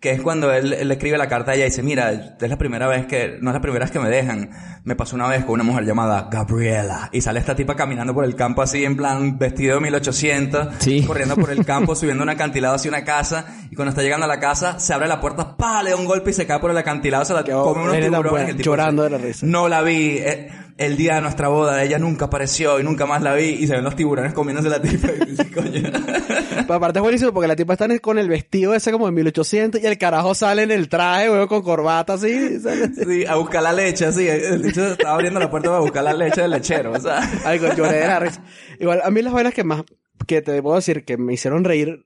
[0.00, 2.48] que es cuando él, él le escribe la carta a ella y dice, mira, es
[2.48, 4.48] la primera vez que, no es la primera vez que me dejan.
[4.84, 7.10] Me pasó una vez con una mujer llamada Gabriela.
[7.12, 11.02] Y sale esta tipa caminando por el campo así, en plan, vestido de 1800, Sí.
[11.04, 14.28] corriendo por el campo, subiendo un acantilado hacia una casa, y cuando está llegando a
[14.28, 16.70] la casa, se abre la puerta, pa, le da un golpe y se cae por
[16.70, 19.46] el acantilado, se la come unos tiburones, buena, y el tipo llorando de la risa.
[19.46, 23.20] No la vi, eh, el día de nuestra boda, ella nunca apareció y nunca más
[23.20, 25.82] la vi, y se ven los tiburones comiéndose la tipa, y dice, coño.
[25.82, 29.82] Pero aparte es buenísimo porque la tipa está con el vestido ese como de 1800
[29.82, 32.60] y el carajo sale en el traje, weón, con corbata así.
[32.60, 36.04] sale- Sí, a buscar la leche, así, el bicho estaba abriendo la puerta para buscar
[36.04, 37.20] la leche del lechero, o sea.
[37.58, 38.42] Con lloré de la risa.
[38.80, 39.82] Igual, a mí las vainas que más,
[40.26, 42.04] que te puedo decir, que me hicieron reír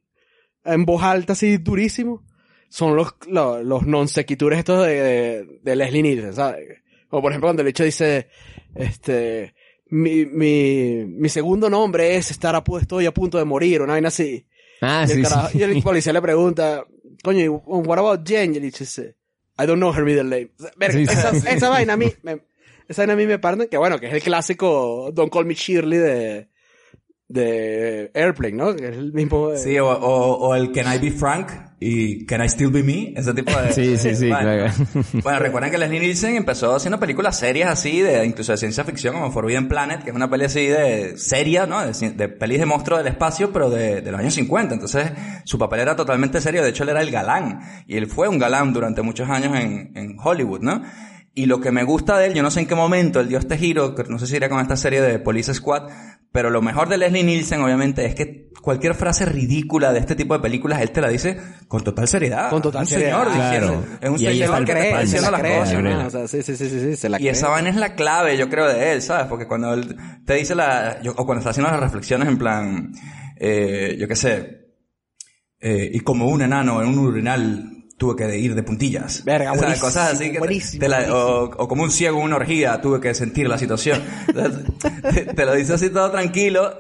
[0.65, 2.23] en voz alta así durísimo,
[2.69, 6.79] son los, los, los non sequitures estos de, de, de Leslie Nielsen, ¿sabes?
[7.15, 8.29] O por ejemplo cuando el hecho dice,
[8.75, 9.55] este,
[9.91, 14.09] mi, mi, mi segundo nombre es estar a, estoy a punto de morir, una vaina
[14.09, 14.47] así.
[14.81, 15.59] Ah, y, el sí, carajo- sí.
[15.59, 16.85] y el policía le pregunta,
[17.23, 18.55] coño, ¿y what about Jen?
[18.55, 19.17] Y él dice,
[19.59, 20.51] I don't know her middle name.
[20.59, 22.41] O sea, verga, Sí, sí, esa, esa vaina a mí, me-
[22.89, 25.55] esa vaina a mí me parte, que bueno, que es el clásico Don't Call Me
[25.55, 26.49] Shirley de,
[27.33, 28.75] de Airplane, ¿no?
[28.77, 29.51] Que es el mismo.
[29.51, 32.83] de- Sí, o, o, o el Can I Be Frank, y Can I Still Be
[32.83, 33.73] Me, ese tipo de...
[33.73, 34.73] Sí, sí, sí, bueno, claro.
[35.25, 39.15] bueno, recuerden que Leslie Nielsen empezó haciendo películas serias así, de incluso de ciencia ficción,
[39.15, 41.85] como Forbidden Planet, que es una peli así de seria, ¿no?
[41.85, 44.75] De, de pelis de monstruos del espacio, pero de, de los años 50.
[44.75, 45.11] Entonces,
[45.45, 46.63] su papel era totalmente serio.
[46.63, 47.61] De hecho, él era el galán.
[47.89, 50.83] Y él fue un galán durante muchos años en, en Hollywood, ¿no?
[51.35, 53.39] Y lo que me gusta de él, yo no sé en qué momento él dio
[53.39, 55.89] este giro, no sé si era con esta serie de Police Squad,
[56.31, 60.35] pero lo mejor de Leslie Nielsen, obviamente, es que cualquier frase ridícula de este tipo
[60.35, 62.51] de películas, él te la dice con total seriedad.
[62.51, 63.51] Con total un señor seriedad.
[63.53, 63.99] diciendo, Claro.
[64.03, 65.69] es un Y señor pan, diciendo las la cree, cosas.
[65.71, 65.89] se la ¿no?
[65.97, 66.07] cree.
[66.07, 67.51] O sea, sí, sí, sí, sí, sí, se la Y esa cree.
[67.53, 69.27] vaina es la clave, yo creo, de él, ¿sabes?
[69.27, 71.01] Porque cuando él te dice la...
[71.03, 72.93] yo- o cuando está haciendo las reflexiones en plan...
[73.39, 74.67] eh, yo qué sé...
[75.61, 79.23] eh, y como un enano en un urinal tuve que ir de puntillas.
[79.25, 81.19] Verga, O sea, buenísimo, cosas así que buenísimo, te la- buenísimo.
[81.19, 84.01] o, o como un ciego en una orgía tuve que sentir la situación.
[84.29, 84.65] Entonces,
[85.15, 86.79] te, te lo dice así todo tranquilo.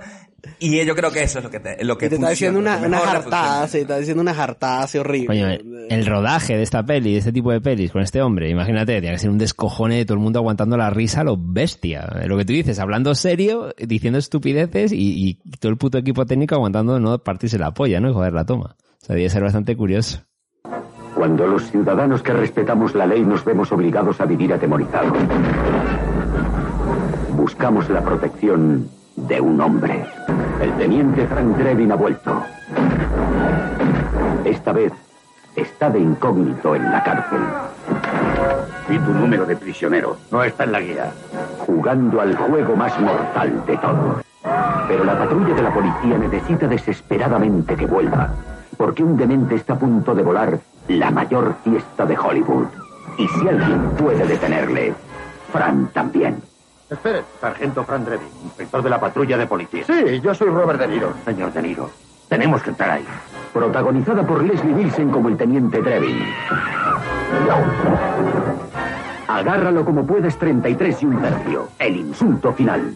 [0.58, 2.30] Y yo creo que eso es lo que te, lo que Y te está funciona,
[2.30, 5.28] diciendo lo una, una jartada, sí, está diciendo una jartada así horrible.
[5.28, 5.48] Coño,
[5.88, 9.14] el rodaje de esta peli, de este tipo de pelis con este hombre, imagínate, tiene
[9.14, 12.08] que ser un descojone de todo el mundo aguantando la risa a lo bestia.
[12.26, 16.56] Lo que tú dices, hablando serio, diciendo estupideces y, y todo el puto equipo técnico
[16.56, 18.10] aguantando no partirse la polla, ¿no?
[18.10, 18.74] Y joder la toma.
[19.00, 20.24] O sea, debe ser bastante curioso.
[21.14, 25.16] Cuando los ciudadanos que respetamos la ley nos vemos obligados a vivir atemorizados.
[27.30, 30.04] Buscamos la protección de un hombre.
[30.60, 32.42] El teniente Frank Drebin ha vuelto.
[34.44, 34.92] Esta vez
[35.54, 37.40] está de incógnito en la cárcel.
[38.88, 41.12] Y tu número de prisionero no está en la guía.
[41.58, 44.24] Jugando al juego más mortal de todos.
[44.88, 48.30] Pero la patrulla de la policía necesita desesperadamente que vuelva,
[48.76, 52.66] porque un demente está a punto de volar la mayor fiesta de Hollywood.
[53.18, 54.94] Y si alguien puede detenerle,
[55.52, 56.42] Fran también.
[56.90, 59.84] Espere, Sargento Fran Drebin, inspector de la patrulla de policía.
[59.86, 61.14] Sí, yo soy Robert De Niro.
[61.24, 61.90] Señor De Niro,
[62.28, 63.04] tenemos que entrar ahí.
[63.52, 66.18] Protagonizada por Leslie Nielsen como el teniente Drebin.
[69.28, 71.68] Agárralo como puedes 33 y un tercio.
[71.78, 72.94] El insulto final.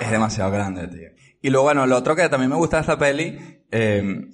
[0.00, 1.08] Es demasiado grande, tío.
[1.40, 3.38] Y luego, bueno, lo otro que también me gusta de esta peli,
[3.70, 4.26] eh,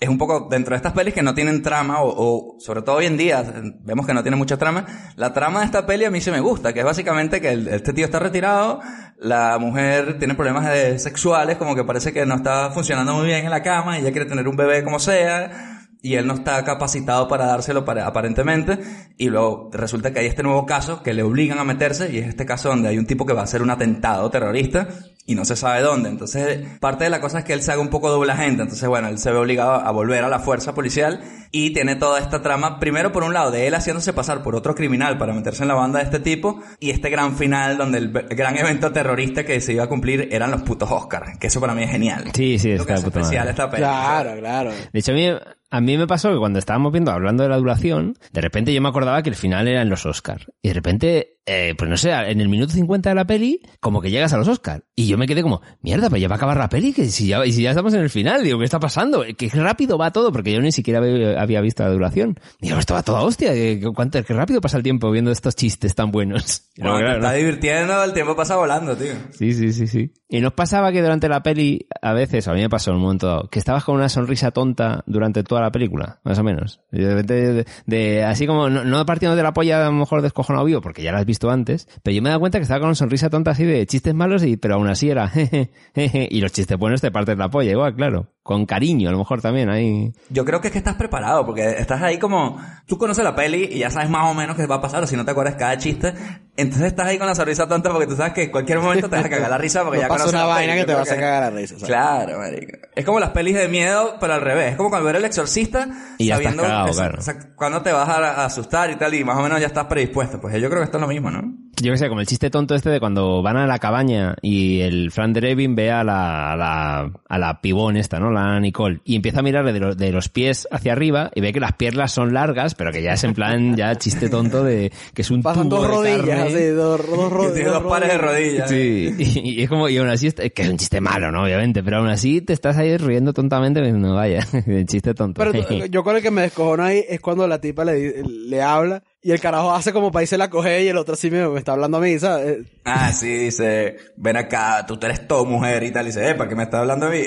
[0.00, 3.06] es un poco dentro de estas pelis que no tienen trama, o, sobre todo hoy
[3.06, 3.44] en día,
[3.80, 4.86] vemos que no tiene mucha trama.
[5.16, 7.68] La trama de esta peli a mí sí me gusta, que es básicamente que el-
[7.68, 8.80] este tío está retirado,
[9.18, 13.50] la mujer tiene problemas sexuales, como que parece que no está funcionando muy bien en
[13.50, 17.26] la cama, y ella quiere tener un bebé como sea, y él no está capacitado
[17.26, 18.78] para dárselo aparentemente,
[19.16, 22.28] y luego resulta que hay este nuevo caso que le obligan a meterse, y es
[22.28, 24.86] este caso donde hay un tipo que va a hacer un atentado terrorista,
[25.28, 26.08] y no se sabe dónde.
[26.08, 28.62] Entonces, parte de la cosa es que él se haga un poco doble agente.
[28.62, 31.20] Entonces, bueno, él se ve obligado a volver a la fuerza policial
[31.52, 34.74] y tiene toda esta trama, primero por un lado, de él haciéndose pasar por otro
[34.74, 38.10] criminal para meterse en la banda de este tipo, y este gran final donde el,
[38.10, 41.74] gran evento terrorista que se iba a cumplir eran los putos Oscars, que eso para
[41.74, 42.24] mí es genial.
[42.32, 43.50] Sí, sí, está que puta especial madre.
[43.50, 43.82] esta peli.
[43.82, 44.70] Claro, claro.
[44.92, 45.28] De hecho, a mí,
[45.70, 48.80] a mí me pasó que cuando estábamos viendo, hablando de la duración, de repente yo
[48.80, 50.46] me acordaba que el final era en los Oscars.
[50.62, 54.00] Y de repente, eh, pues no sé, en el minuto 50 de la peli, como
[54.00, 54.84] que llegas a los Oscars.
[54.96, 57.28] Y yo me quedé como, mierda, pues ya va a acabar la peli, que si
[57.28, 59.24] ya, y si ya estamos en el final, digo, ¿qué está pasando?
[59.36, 61.00] Que rápido va todo, porque yo ni siquiera
[61.40, 62.40] había visto la duración.
[62.60, 63.52] Digo, esto va toda hostia,
[63.94, 66.70] cuánto, qué rápido pasa el tiempo viendo estos chistes tan buenos.
[66.74, 67.38] Te claro, estás ¿no?
[67.38, 69.12] divirtiendo, el tiempo pasa volando, tío.
[69.32, 70.12] Sí, sí, sí, sí.
[70.28, 73.02] ¿Y nos pasaba que durante la peli, a veces, a mí me pasó en un
[73.02, 76.80] momento dado, que estabas con una sonrisa tonta durante toda la película, más o menos?
[76.90, 81.02] De así como, no, no partiendo de la polla a lo mejor descojonado vivo, porque
[81.02, 82.94] ya la has visto antes, pero yo me he dado cuenta que estaba con una
[82.94, 86.52] sonrisa tonta así de chistes malos, y, pero aún así era, jeje, jeje, y los
[86.52, 88.32] chistes buenos te partes la polla, igual, claro.
[88.48, 90.10] Con cariño, a lo mejor también, ahí.
[90.30, 93.68] Yo creo que es que estás preparado, porque estás ahí como, tú conoces la peli
[93.70, 95.56] y ya sabes más o menos qué va a pasar, o si no te acuerdas
[95.56, 96.14] cada chiste,
[96.56, 99.16] entonces estás ahí con la sonrisa tonta porque tú sabes que en cualquier momento te
[99.16, 100.80] vas a cagar la risa porque No ya pasa conoces una la vaina peli.
[100.80, 101.74] que te Yo va a cagar la risa.
[101.74, 101.88] ¿sabes?
[101.88, 102.78] Claro, marico.
[102.96, 104.70] Es como las pelis de miedo, pero al revés.
[104.70, 107.18] Es como cuando ver el exorcista, Y ya estás sabiendo cagado, esa- claro.
[107.20, 109.84] esa- cuando te vas a, a asustar y tal, y más o menos ya estás
[109.84, 110.40] predispuesto.
[110.40, 111.42] Pues yo creo que esto es lo mismo, ¿no?
[111.80, 114.80] Yo que sé, como el chiste tonto este de cuando van a la cabaña y
[114.80, 118.30] el Fran Drebin ve a la, a la, a la pibón esta, ¿no?
[118.32, 119.00] La Nicole.
[119.04, 121.74] Y empieza a mirarle de, lo- de los pies hacia arriba y ve que las
[121.74, 125.30] piernas son largas, pero que ya es en plan, ya chiste tonto de que es
[125.30, 126.42] un Pasan tubo dos de rodillas, carne.
[126.56, 128.68] así, dos, dos, ro- tiene dos pares de rodillas.
[128.68, 131.44] Sí, y, y es como, y aún así, está- que es un chiste malo, ¿no?
[131.44, 135.42] Obviamente, pero aún así te estás ahí riendo tontamente, no vaya, el chiste tonto.
[135.52, 139.02] Pero yo con el que me descojono ahí es cuando la tipa le, le habla
[139.20, 141.58] y el carajo hace como para irse la coge y el otro sí me, me
[141.58, 142.58] está hablando a mí, ¿sabes?
[142.84, 146.04] Ah, sí, dice, ven acá, tú eres todo mujer y tal.
[146.06, 147.20] Y dice, eh, ¿para qué me estás hablando a mí?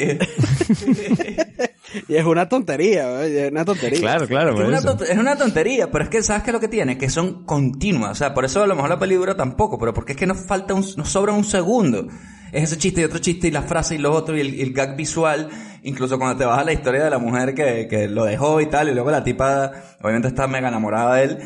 [2.07, 3.45] Y es una tontería, ¿eh?
[3.47, 3.99] es una tontería.
[3.99, 4.97] claro, claro, Es por una, eso.
[4.97, 6.97] tont- es una tontería, pero es que ¿sabes qué es lo que tiene?
[6.97, 8.11] Que son continuas.
[8.11, 10.25] O sea, por eso a lo mejor la peli dura tampoco, pero porque es que
[10.25, 12.07] nos falta un, nos sobra un segundo.
[12.53, 14.61] Es ese chiste y otro chiste y la frase y lo otro y el, y
[14.61, 15.49] el gag visual
[15.83, 18.67] Incluso cuando te vas a la historia de la mujer que, que lo dejó y
[18.67, 21.37] tal, y luego la tipa obviamente está mega enamorada de él,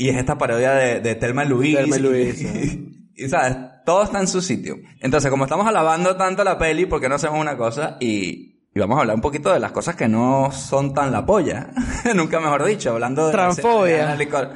[0.00, 1.76] y es esta parodia de, de Thelma y Louise.
[1.76, 4.76] Thelma y y- sabes, todo está en su sitio.
[5.00, 7.96] Entonces, como estamos alabando tanto la peli, ¿por qué no hacemos una cosa?
[8.00, 11.26] Y, y vamos a hablar un poquito de las cosas que no son tan la
[11.26, 11.68] polla.
[12.14, 13.32] Nunca mejor dicho, hablando de...
[13.32, 13.94] la Transfobia.
[13.96, 14.50] escena de Anna Nicole-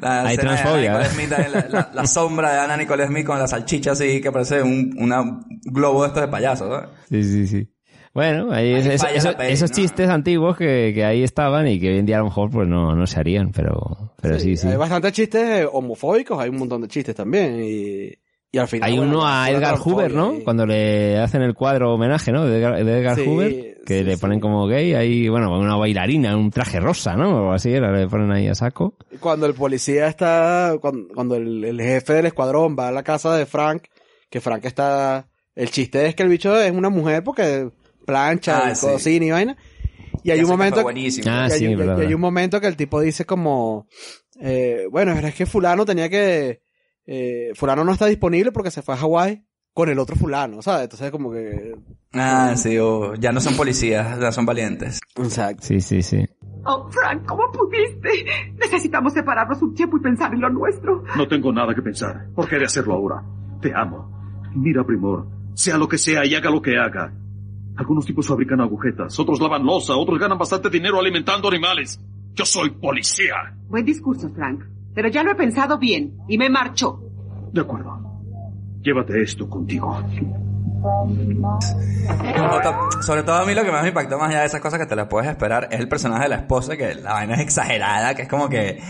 [0.00, 1.08] la Hay de transfobia, Anna.
[1.08, 4.32] Nicole Smith, la, la- la sombra de Ana Nicole Smith con la salchicha así que
[4.32, 5.22] parece un una
[5.62, 6.88] globo de estos de payaso, ¿no?
[7.08, 7.71] Sí, sí, sí.
[8.14, 9.76] Bueno, ahí Ahí eso- peli, esos ¿no?
[9.76, 12.68] chistes antiguos que, que ahí estaban y que hoy en día a lo mejor pues
[12.68, 14.68] no, no se harían, pero, pero sí, sí.
[14.68, 17.58] Hay bastantes chistes homofóbicos, hay un montón de chistes también.
[17.64, 18.12] Y,
[18.54, 18.90] y al final.
[18.90, 20.34] Hay bueno, uno a Edgar Hoover, ¿no?
[20.34, 22.44] y- Cuando le hacen el cuadro homenaje, ¿no?
[22.44, 26.36] De Edgar, de Edgar Sí, Hoover, que le ponen como gay, ahí, bueno, una bailarina,
[26.36, 27.48] un traje rosa, ¿no?
[27.48, 28.94] O así, le ponen ahí a saco.
[29.20, 33.34] Cuando el policía está, cuando, cuando el, el jefe del escuadrón va a la casa
[33.34, 33.84] de Frank,
[34.28, 37.70] que Frank está, el chiste es que el bicho es una mujer porque
[38.06, 38.86] plancha Ah, y sí.
[38.86, 39.56] cocina y vaina.
[40.24, 41.26] Y hay Y un momento, buenísimo.
[41.30, 43.88] Ah, y hay, sí, verdad, y hay un momento que el tipo dice como,
[44.40, 46.62] eh, bueno, es que fulano tenía que,
[47.06, 50.84] eh, fulano no está disponible porque se fue a Hawái con el otro fulano, ¿sabes?
[50.84, 51.74] Entonces como que,
[52.12, 55.00] Ah, sí, o ya no son policías, ya son valientes.
[55.16, 55.62] exacto.
[55.62, 56.24] Sí, sí, sí.
[56.64, 58.24] Oh, Frank, ¿cómo pudiste?
[58.60, 61.02] Necesitamos separarnos un tiempo y pensar en lo nuestro.
[61.16, 62.26] No tengo nada que pensar.
[62.36, 63.24] ¿Por qué de hacerlo ahora?
[63.60, 64.08] Te amo.
[64.54, 67.12] Mira, Primor, sea lo que sea y haga lo que haga.
[67.76, 71.98] Algunos tipos fabrican agujetas, otros lavan losa, otros ganan bastante dinero alimentando animales.
[72.34, 73.34] Yo soy policía.
[73.68, 74.62] Buen discurso, Frank.
[74.94, 77.00] Pero ya lo he pensado bien y me marcho.
[77.52, 77.98] De acuerdo.
[78.82, 79.96] Llévate esto contigo.
[80.82, 84.60] Sobre to- Sobre todo a mí lo que más me impactó más allá de esas
[84.60, 87.34] cosas que te las puedes esperar es el personaje de la esposa, que la vaina
[87.34, 88.80] es exagerada, que es como que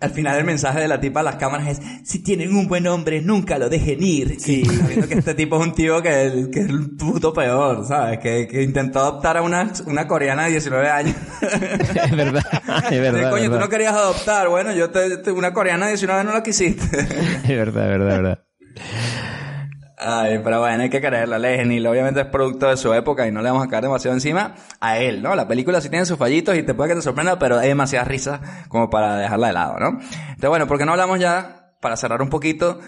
[0.00, 2.86] al final el mensaje de la tipa a las cámaras es si tienen un buen
[2.86, 4.36] hombre nunca lo dejen ir.
[4.46, 8.18] Y sabiendo que este tipo es un tío que, que es el puto peor, ¿sabes?
[8.20, 11.16] Que, que intentó adoptar a una, una coreana de 19 años.
[11.40, 12.44] Es verdad,
[12.90, 13.30] es verdad.
[13.30, 13.60] Coño, tú verdad.
[13.60, 16.84] no querías adoptar, bueno, yo te, te- una coreana de 19 no la quisiste.
[16.98, 18.44] Es verdad, es verdad, es verdad.
[20.00, 21.38] Ay, pero bueno, hay que creerle.
[21.38, 24.54] Lesney, obviamente es producto de su época y no le vamos a caer demasiado encima
[24.80, 25.34] a él, ¿no?
[25.34, 28.04] La película sí tiene sus fallitos y te puede que te sorprenda, pero hay demasiada
[28.04, 29.88] risa como para dejarla de lado, ¿no?
[29.88, 32.78] Entonces, bueno, ¿por qué no hablamos ya, para cerrar un poquito,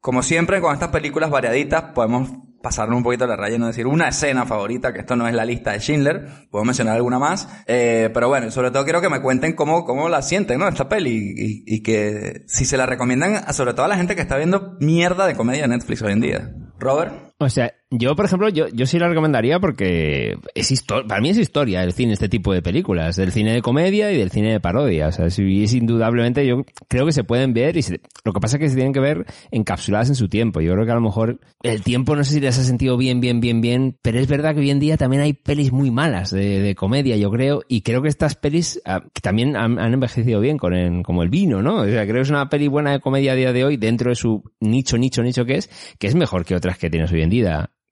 [0.00, 2.28] como siempre con estas películas variaditas, podemos
[2.62, 5.34] pasarnos un poquito la raya y no decir una escena favorita, que esto no es
[5.34, 9.08] la lista de Schindler, puedo mencionar alguna más, eh, pero bueno, sobre todo quiero que
[9.08, 10.68] me cuenten cómo, cómo la sienten, ¿no?
[10.68, 11.34] Esta peli
[11.66, 15.26] y, que si se la recomiendan, sobre todo a la gente que está viendo mierda
[15.26, 16.52] de comedia Netflix hoy en día.
[16.78, 17.27] Robert.
[17.40, 21.30] O sea, yo, por ejemplo, yo, yo sí la recomendaría porque es histo- para mí
[21.30, 24.50] es historia el cine, este tipo de películas, del cine de comedia y del cine
[24.52, 25.06] de parodia.
[25.06, 28.40] O sea, sí, es indudablemente, yo creo que se pueden ver y se- lo que
[28.40, 30.60] pasa es que se tienen que ver encapsuladas en su tiempo.
[30.60, 33.20] Yo creo que a lo mejor el tiempo no sé si les ha sentido bien,
[33.20, 36.30] bien, bien, bien, pero es verdad que hoy en día también hay pelis muy malas
[36.30, 40.58] de, comedia, yo creo, y creo que estas pelis ah, también han, han envejecido bien
[40.58, 41.76] con el- como el vino, ¿no?
[41.82, 44.10] O sea, creo que es una peli buena de comedia a día de hoy dentro
[44.10, 45.70] de su nicho, nicho, nicho que es,
[46.00, 47.27] que es mejor que otras que tienes hoy en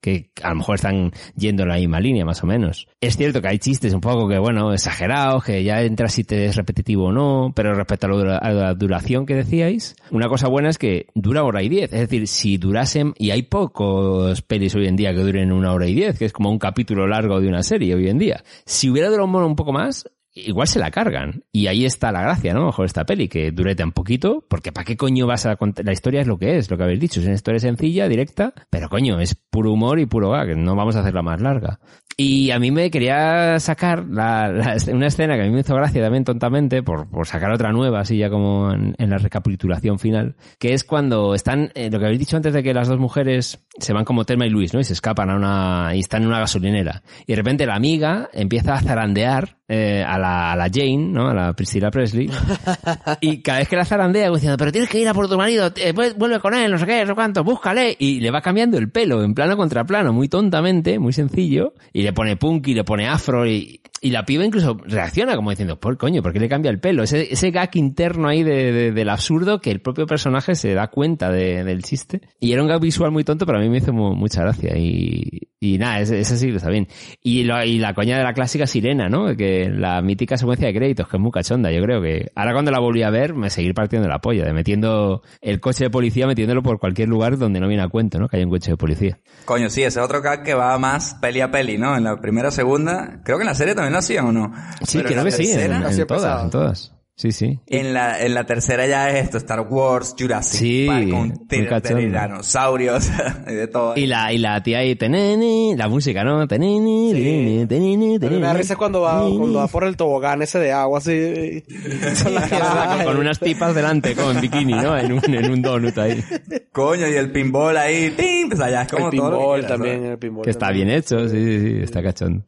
[0.01, 2.87] que a lo mejor están yendo en la misma línea, más o menos.
[3.01, 6.45] Es cierto que hay chistes un poco que, bueno, exagerados, que ya entra si te
[6.45, 10.77] es repetitivo o no, pero respecto a la duración que decíais, una cosa buena es
[10.77, 11.91] que dura hora y diez.
[11.91, 15.87] Es decir, si durasen, y hay pocos pelis hoy en día que duren una hora
[15.87, 18.43] y diez, que es como un capítulo largo de una serie hoy en día.
[18.65, 20.09] Si hubiera durado un poco más,
[20.45, 21.43] igual se la cargan.
[21.51, 22.65] Y ahí está la gracia, ¿no?
[22.65, 25.85] Mejor esta peli, que dure tan poquito, porque ¿para qué coño vas a contar?
[25.85, 27.19] La historia es lo que es, lo que habéis dicho.
[27.19, 30.55] Es una historia sencilla, directa, pero coño, es puro humor y puro gag.
[30.57, 31.79] No vamos a hacerla más larga.
[32.19, 35.75] Y a mí me quería sacar la, la- una escena que a mí me hizo
[35.75, 40.35] gracia también tontamente, por, por sacar otra nueva, así ya como en, la recapitulación final,
[40.57, 43.63] que es cuando están, eh, lo que habéis dicho antes de que las dos mujeres
[43.77, 44.79] se van como Telma y Luis, ¿no?
[44.79, 47.03] Y se escapan a una, y están en una gasolinera.
[47.27, 51.27] Y de repente la amiga empieza a zarandear eh, a, la, a la Jane, ¿no?
[51.29, 52.29] A la Priscilla Presley.
[53.21, 55.67] y cada vez que la zarandea, diciendo, pero tienes que ir a por tu marido,
[55.75, 57.95] eh, vu- vuelve con él, no sé qué, no sé cuánto, búscale.
[57.99, 61.73] Y le va cambiando el pelo en plano contra plano, muy tontamente, muy sencillo.
[61.93, 65.49] Y le pone punk y le pone afro y, y la piba incluso reacciona como
[65.49, 67.03] diciendo, por coño, ¿por qué le cambia el pelo?
[67.03, 70.87] Ese, ese gag interno ahí de, de- del absurdo que el propio personaje se da
[70.87, 72.21] cuenta de- del chiste.
[72.39, 74.77] Y era un gag visual muy tonto, pero a mí me hizo mu- mucha gracia.
[74.77, 76.87] Y, y nada, ese, ese sí está bien.
[77.23, 79.35] Y, lo- y la coña de la clásica sirena, ¿no?
[79.35, 81.71] Que la mítica secuencia de créditos, que es muy cachonda.
[81.71, 84.53] Yo creo que ahora cuando la volví a ver, me seguí partiendo la polla, de
[84.53, 88.27] metiendo el coche de policía, metiéndolo por cualquier lugar donde no viene a cuento, ¿no?
[88.27, 89.19] Que haya un coche de policía.
[89.45, 91.95] Coño, sí, ese otro gag que va más peli a peli, ¿no?
[91.97, 94.53] En la primera, segunda, creo que en la serie también lo hacían o no.
[94.83, 96.93] Sí, Pero en creo que sí, en, tercera- en todas, en todas.
[97.17, 97.59] Sí, sí.
[97.65, 103.09] En la, en la tercera ya es esto, Star Wars, Jurassic Sí, Park, con tiranosaurios
[103.47, 103.97] y de todo.
[103.97, 106.47] Y la, y la tía ahí, teneni, la música, ¿no?
[106.47, 108.57] Teneni, teneni, teneni, A mí me da teneni.
[108.59, 111.63] risa cuando va, cuando va por el tobogán ese de agua así.
[112.23, 112.97] con la cara.
[112.97, 114.95] con, con unas tipas delante, con bikini, ¿no?
[114.95, 116.23] En un, en un donut ahí.
[116.71, 118.51] Coño, y el pinball ahí, ¡tim!
[118.53, 120.43] O sea, ya es como el todo lo que pinball quieras, también, el pinball.
[120.43, 120.87] Que está también.
[120.89, 122.45] bien hecho, sí, sí, sí, está cachondo.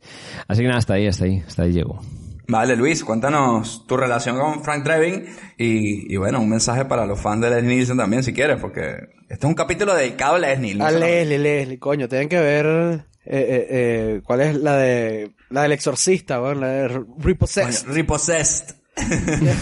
[0.48, 2.00] Así que nada, hasta ahí, hasta ahí, hasta ahí llego.
[2.50, 5.26] Vale, Luis, cuéntanos tu relación con Frank Drebin
[5.58, 8.96] y, y bueno, un mensaje para los fans de Leslie Nielsen también, si quieres, porque
[9.30, 10.74] este es un capítulo dedicado a Leslie.
[10.76, 14.76] no A solo- Leslie, Leslie, coño, tienen que ver eh, eh, eh, cuál es la
[14.78, 17.84] de la del exorcista, la de Repossessed.
[17.86, 18.76] Coño, Repossessed.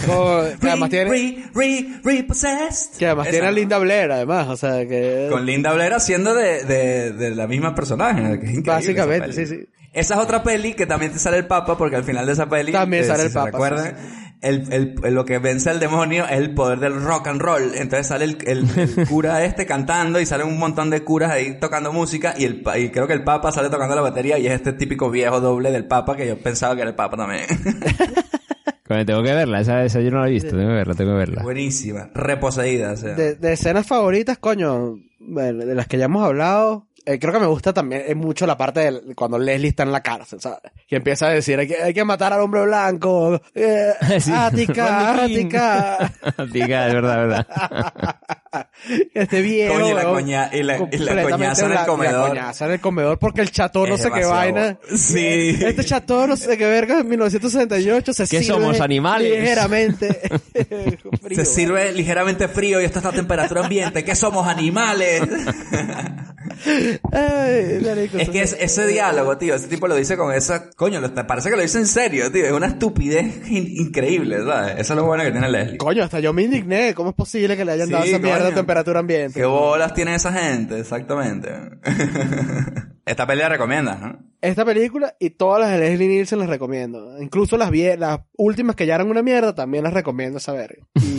[0.06, 2.98] Como- que además tiene, Re, re, repossessed.
[2.98, 3.56] que además Esa, tiene a ¿no?
[3.56, 7.74] Linda Blair, además, o sea que Con Linda Blair haciendo de, de, de la misma
[7.74, 9.66] personaje, que es básicamente, sí, sí.
[9.98, 12.48] Esa es otra peli que también te sale el Papa, porque al final de esa
[12.48, 12.72] peli...
[12.72, 15.68] También eh, sale si el se Papa, recuerdan, sí, El, el- el- lo que vence
[15.70, 17.72] al demonio es el poder del rock and roll.
[17.74, 21.58] Entonces sale el, el- el cura este cantando y salen un montón de curas ahí
[21.58, 24.52] tocando música y, el, y creo que el Papa sale tocando la batería y es
[24.52, 27.44] este típico viejo doble del Papa que yo pensaba que era el Papa también.
[29.06, 31.18] Tengo que verla, esa, esa yo no la he visto, tengo que verla, tengo que
[31.18, 31.42] verla.
[31.42, 32.92] Buenísima, reposeída.
[32.92, 33.14] O sea.
[33.14, 37.40] De, de escenas favoritas, coño, bueno, de las que ya hemos hablado, eh, creo que
[37.40, 40.58] me gusta también es mucho la parte de cuando Leslie está en la cárcel, ¿sabes?
[40.86, 44.30] Que empieza a decir, hay que, hay que matar al hombre blanco, eh, Sí.
[44.34, 45.24] Ática.
[45.24, 46.12] Ática,
[46.52, 47.46] Tica, es verdad, es verdad.
[49.14, 49.74] este viejo.
[49.74, 52.28] Coño, y la coña- y la- y la completamente coñaza en el y la comedor.
[52.28, 54.78] coñaza en el comedor porque el chatón no sé qué vaina.
[54.94, 55.56] Sí.
[55.60, 59.30] Este chatón no sé qué verga en 1968 se ¿Qué sirve somos, animales?
[59.38, 60.20] ligeramente.
[61.22, 64.04] frío, Se sirve ligeramente frío y esto está a temperatura ambiente.
[64.04, 65.22] ¿Qué somos animales?
[67.12, 67.80] Ay,
[68.18, 70.70] es que es- ese diálogo, tío, ese tipo lo dice con esa...
[70.70, 72.44] Coño, lo- parece que lo dice en serio, tío.
[72.46, 74.74] Es una estupidez in- increíble, ¿sabes?
[74.78, 75.78] Eso es lo bueno que tiene Leslie.
[75.78, 76.94] Coño, hasta yo me indigné.
[76.94, 78.54] ¿Cómo es posible que le hayan Sí, dado esa mierda a coño.
[78.56, 79.38] temperatura ambiente?
[79.40, 80.78] ¿Qué bolas tiene esa gente?
[80.78, 81.50] Exactamente.
[83.06, 84.18] Esta peli la recomiendas, ¿no?
[84.40, 87.20] Esta película y todas las de Leslie Nielsen las recomiendo.
[87.20, 87.70] Incluso las
[88.36, 90.38] últimas que ya eran una mierda también las recomiendo.
[90.94, 91.00] Y,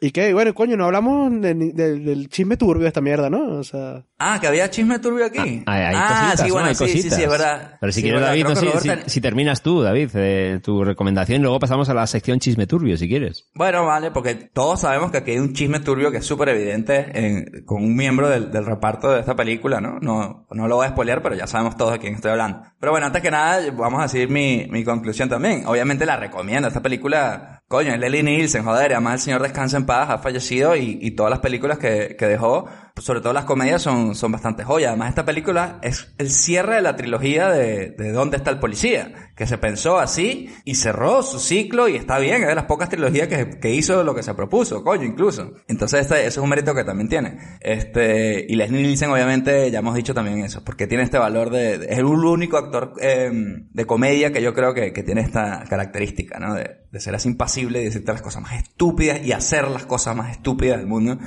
[0.00, 3.58] y qué, bueno, coño, no hablamos de ni- del- chisme turbio de esta mierda, ¿no?
[3.58, 5.62] O sea, Ah, que había chisme turbio aquí.
[5.66, 6.52] Hay, hay ah, cositas, sí, ¿no?
[6.54, 7.18] bueno, Hay sí, sí, cositas.
[7.18, 7.76] sí, es verdad.
[7.80, 8.32] Pero si Sí, quieres, verdad.
[8.32, 11.94] David, no, si, Robert si- si terminas tú, David, eh, tu recomendación, luego pasamos a
[11.94, 13.50] la sección chisme turbio, si quieres.
[13.54, 17.06] Bueno, vale, porque todos sabemos que aquí hay un chisme turbio que es súper evidente
[17.14, 19.98] en- con un miembro del, del reparto de esta película, ¿no?
[20.00, 20.46] ¿no?
[20.50, 22.62] No lo voy a spoilear, pero ya sabemos todos de quién estoy hablando.
[22.80, 25.66] Pero bueno, antes que nada, vamos a decir mi, mi conclusión también.
[25.66, 26.68] Obviamente la recomiendo.
[26.68, 30.76] Esta película, coño, es Leslie Nielsen, joder, además el señor Descansa en Paz ha fallecido
[30.76, 34.62] y, y todas las películas que, que dejó, sobre todo las comedias, son, son bastante
[34.62, 34.90] joyas.
[34.90, 39.32] Además, esta película es el cierre de la trilogía de, de ¿Dónde está el policía?
[39.34, 42.88] Que se pensó así y cerró su ciclo y está bien, es de las pocas
[42.88, 45.54] trilogías que, que hizo lo que se propuso, coño, incluso.
[45.66, 47.58] Entonces, este, es un mérito que también tiene.
[47.60, 51.74] Este, y Leslie Nielsen, obviamente, ya hemos dicho también eso, porque tiene este valor de,
[51.74, 56.38] es el único actor eh, de comedia que yo creo que, que tiene esta característica,
[56.38, 56.54] ¿no?
[56.54, 60.14] De, de ser así impasible y decirte las cosas más estúpidas y hacer las cosas
[60.14, 61.18] más estúpidas del mundo.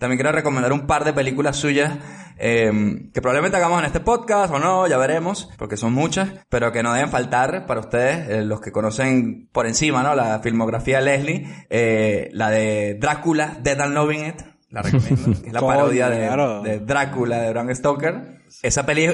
[0.00, 1.92] También quiero recomendar un par de películas suyas
[2.38, 2.72] eh,
[3.12, 6.82] que probablemente hagamos en este podcast o no, ya veremos, porque son muchas, pero que
[6.82, 10.14] no deben faltar para ustedes, eh, los que conocen por encima, ¿no?
[10.14, 14.40] La filmografía de Leslie, eh, la de Drácula, Dead and Loving It,
[14.70, 18.40] la recomiendo, que es la parodia de, de Drácula de Bram Stoker.
[18.62, 19.04] Esa peli,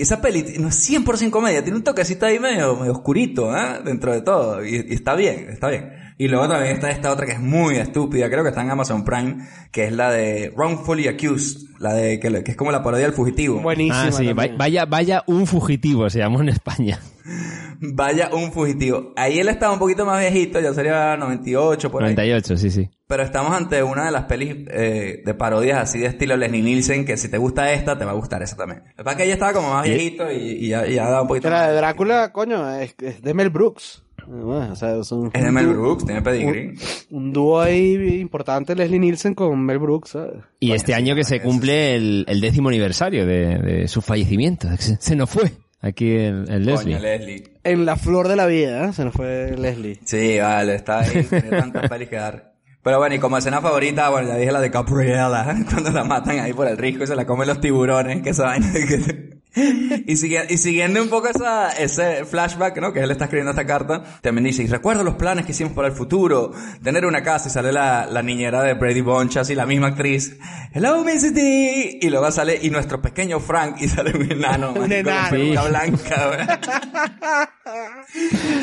[0.00, 3.80] esa peli no es 100% comedia, tiene un toquecito ahí medio, medio oscurito, ¿eh?
[3.84, 6.01] Dentro de todo, y, y está bien, está bien.
[6.22, 9.04] Y luego también está esta otra que es muy estúpida, creo que está en Amazon
[9.04, 9.38] Prime,
[9.72, 13.12] que es la de Wrongfully Accused, la de, que, que es como la parodia del
[13.12, 13.60] fugitivo.
[13.60, 14.04] buenísima.
[14.04, 17.00] Ah, sí, vaya, vaya un fugitivo, se llamó en España.
[17.84, 19.12] Vaya un fugitivo.
[19.16, 22.14] Ahí él estaba un poquito más viejito, ya sería 98 por ahí.
[22.14, 22.88] 98, sí, sí.
[23.08, 27.04] Pero estamos ante una de las pelis eh, de parodias así de estilo Leslie Nielsen,
[27.04, 28.84] que si te gusta esta, te va a gustar esa también.
[28.90, 31.22] Lo que pasa es que ella estaba como más viejito y, y ya, ya da
[31.22, 31.74] un poquito la de.
[31.74, 34.04] Drácula, coño, es, es de Mel Brooks.
[34.26, 36.74] Bueno, o sea, es un, Es de Mel dúo- Brooks, tiene pedigree.
[37.10, 40.34] Un, un dúo ahí importante, Leslie Nielsen con Mel Brooks, ¿sabes?
[40.60, 44.00] Y Coño, este sí, año que se cumple el, el décimo aniversario de, de su
[44.02, 44.68] fallecimiento.
[44.78, 46.94] Se, se nos fue aquí el, el Leslie.
[46.96, 47.44] Coño, Leslie.
[47.64, 48.92] En la flor de la vida, ¿eh?
[48.92, 49.98] se nos fue Leslie.
[50.04, 52.52] Sí, vale, está ahí, tiene tantas pelis que dar.
[52.84, 56.40] Pero bueno, y como escena favorita, bueno, ya dije la de Capriela, cuando la matan
[56.40, 59.31] ahí por el risco y se la comen los tiburones, que esa vaina que...
[60.06, 62.92] y, sigue- y siguiendo un poco esa, ese flashback, ¿no?
[62.92, 65.88] Que él está escribiendo esta carta, también dice, y recuerdo los planes que hicimos para
[65.88, 69.66] el futuro, tener una casa y sale la, la niñera de Brady Bunch, así la
[69.66, 70.36] misma actriz,
[70.74, 71.98] Hello, Missy D.
[72.00, 75.30] Y luego sale, y nuestro pequeño Frank, y sale un enano, enano.
[75.30, 76.60] peluca blanca.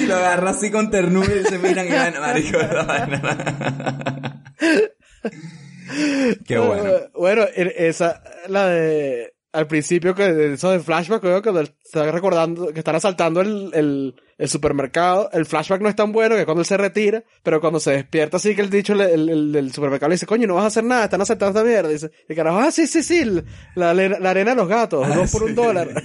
[0.01, 2.57] Y lo agarra así con ternura y se miran y ven, marico.
[6.45, 6.89] Qué bueno.
[7.13, 11.71] Bueno, e- esa, la de, al principio que de eso de flashback, creo que él
[11.83, 15.29] está recordando que están asaltando el, el, el supermercado.
[15.33, 18.37] El flashback no es tan bueno que cuando él se retira, pero cuando se despierta
[18.37, 20.67] así que el dicho el, el, el del supermercado le dice, coño, no vas a
[20.67, 21.89] hacer nada, están asaltando esta mierda.
[21.89, 23.25] Y dice, y carajo, ah, sí, sí, sí,
[23.75, 25.89] la, la, arena de los gatos, dos por un dólar.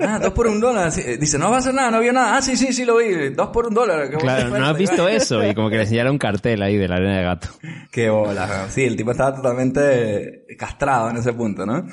[0.00, 0.90] Ah, dos por un dólar.
[0.90, 2.36] Sí, eh, Dice, no va a hacer nada, no vio nada.
[2.36, 3.28] Ah, sí, sí, sí lo vi.
[3.30, 4.10] Dos por un dólar.
[4.18, 6.96] Claro, no has visto eso y como que le enseñara un cartel ahí de la
[6.96, 7.48] arena de gato.
[7.90, 8.66] Qué bola.
[8.68, 11.86] Sí, el tipo estaba totalmente castrado en ese punto, ¿no?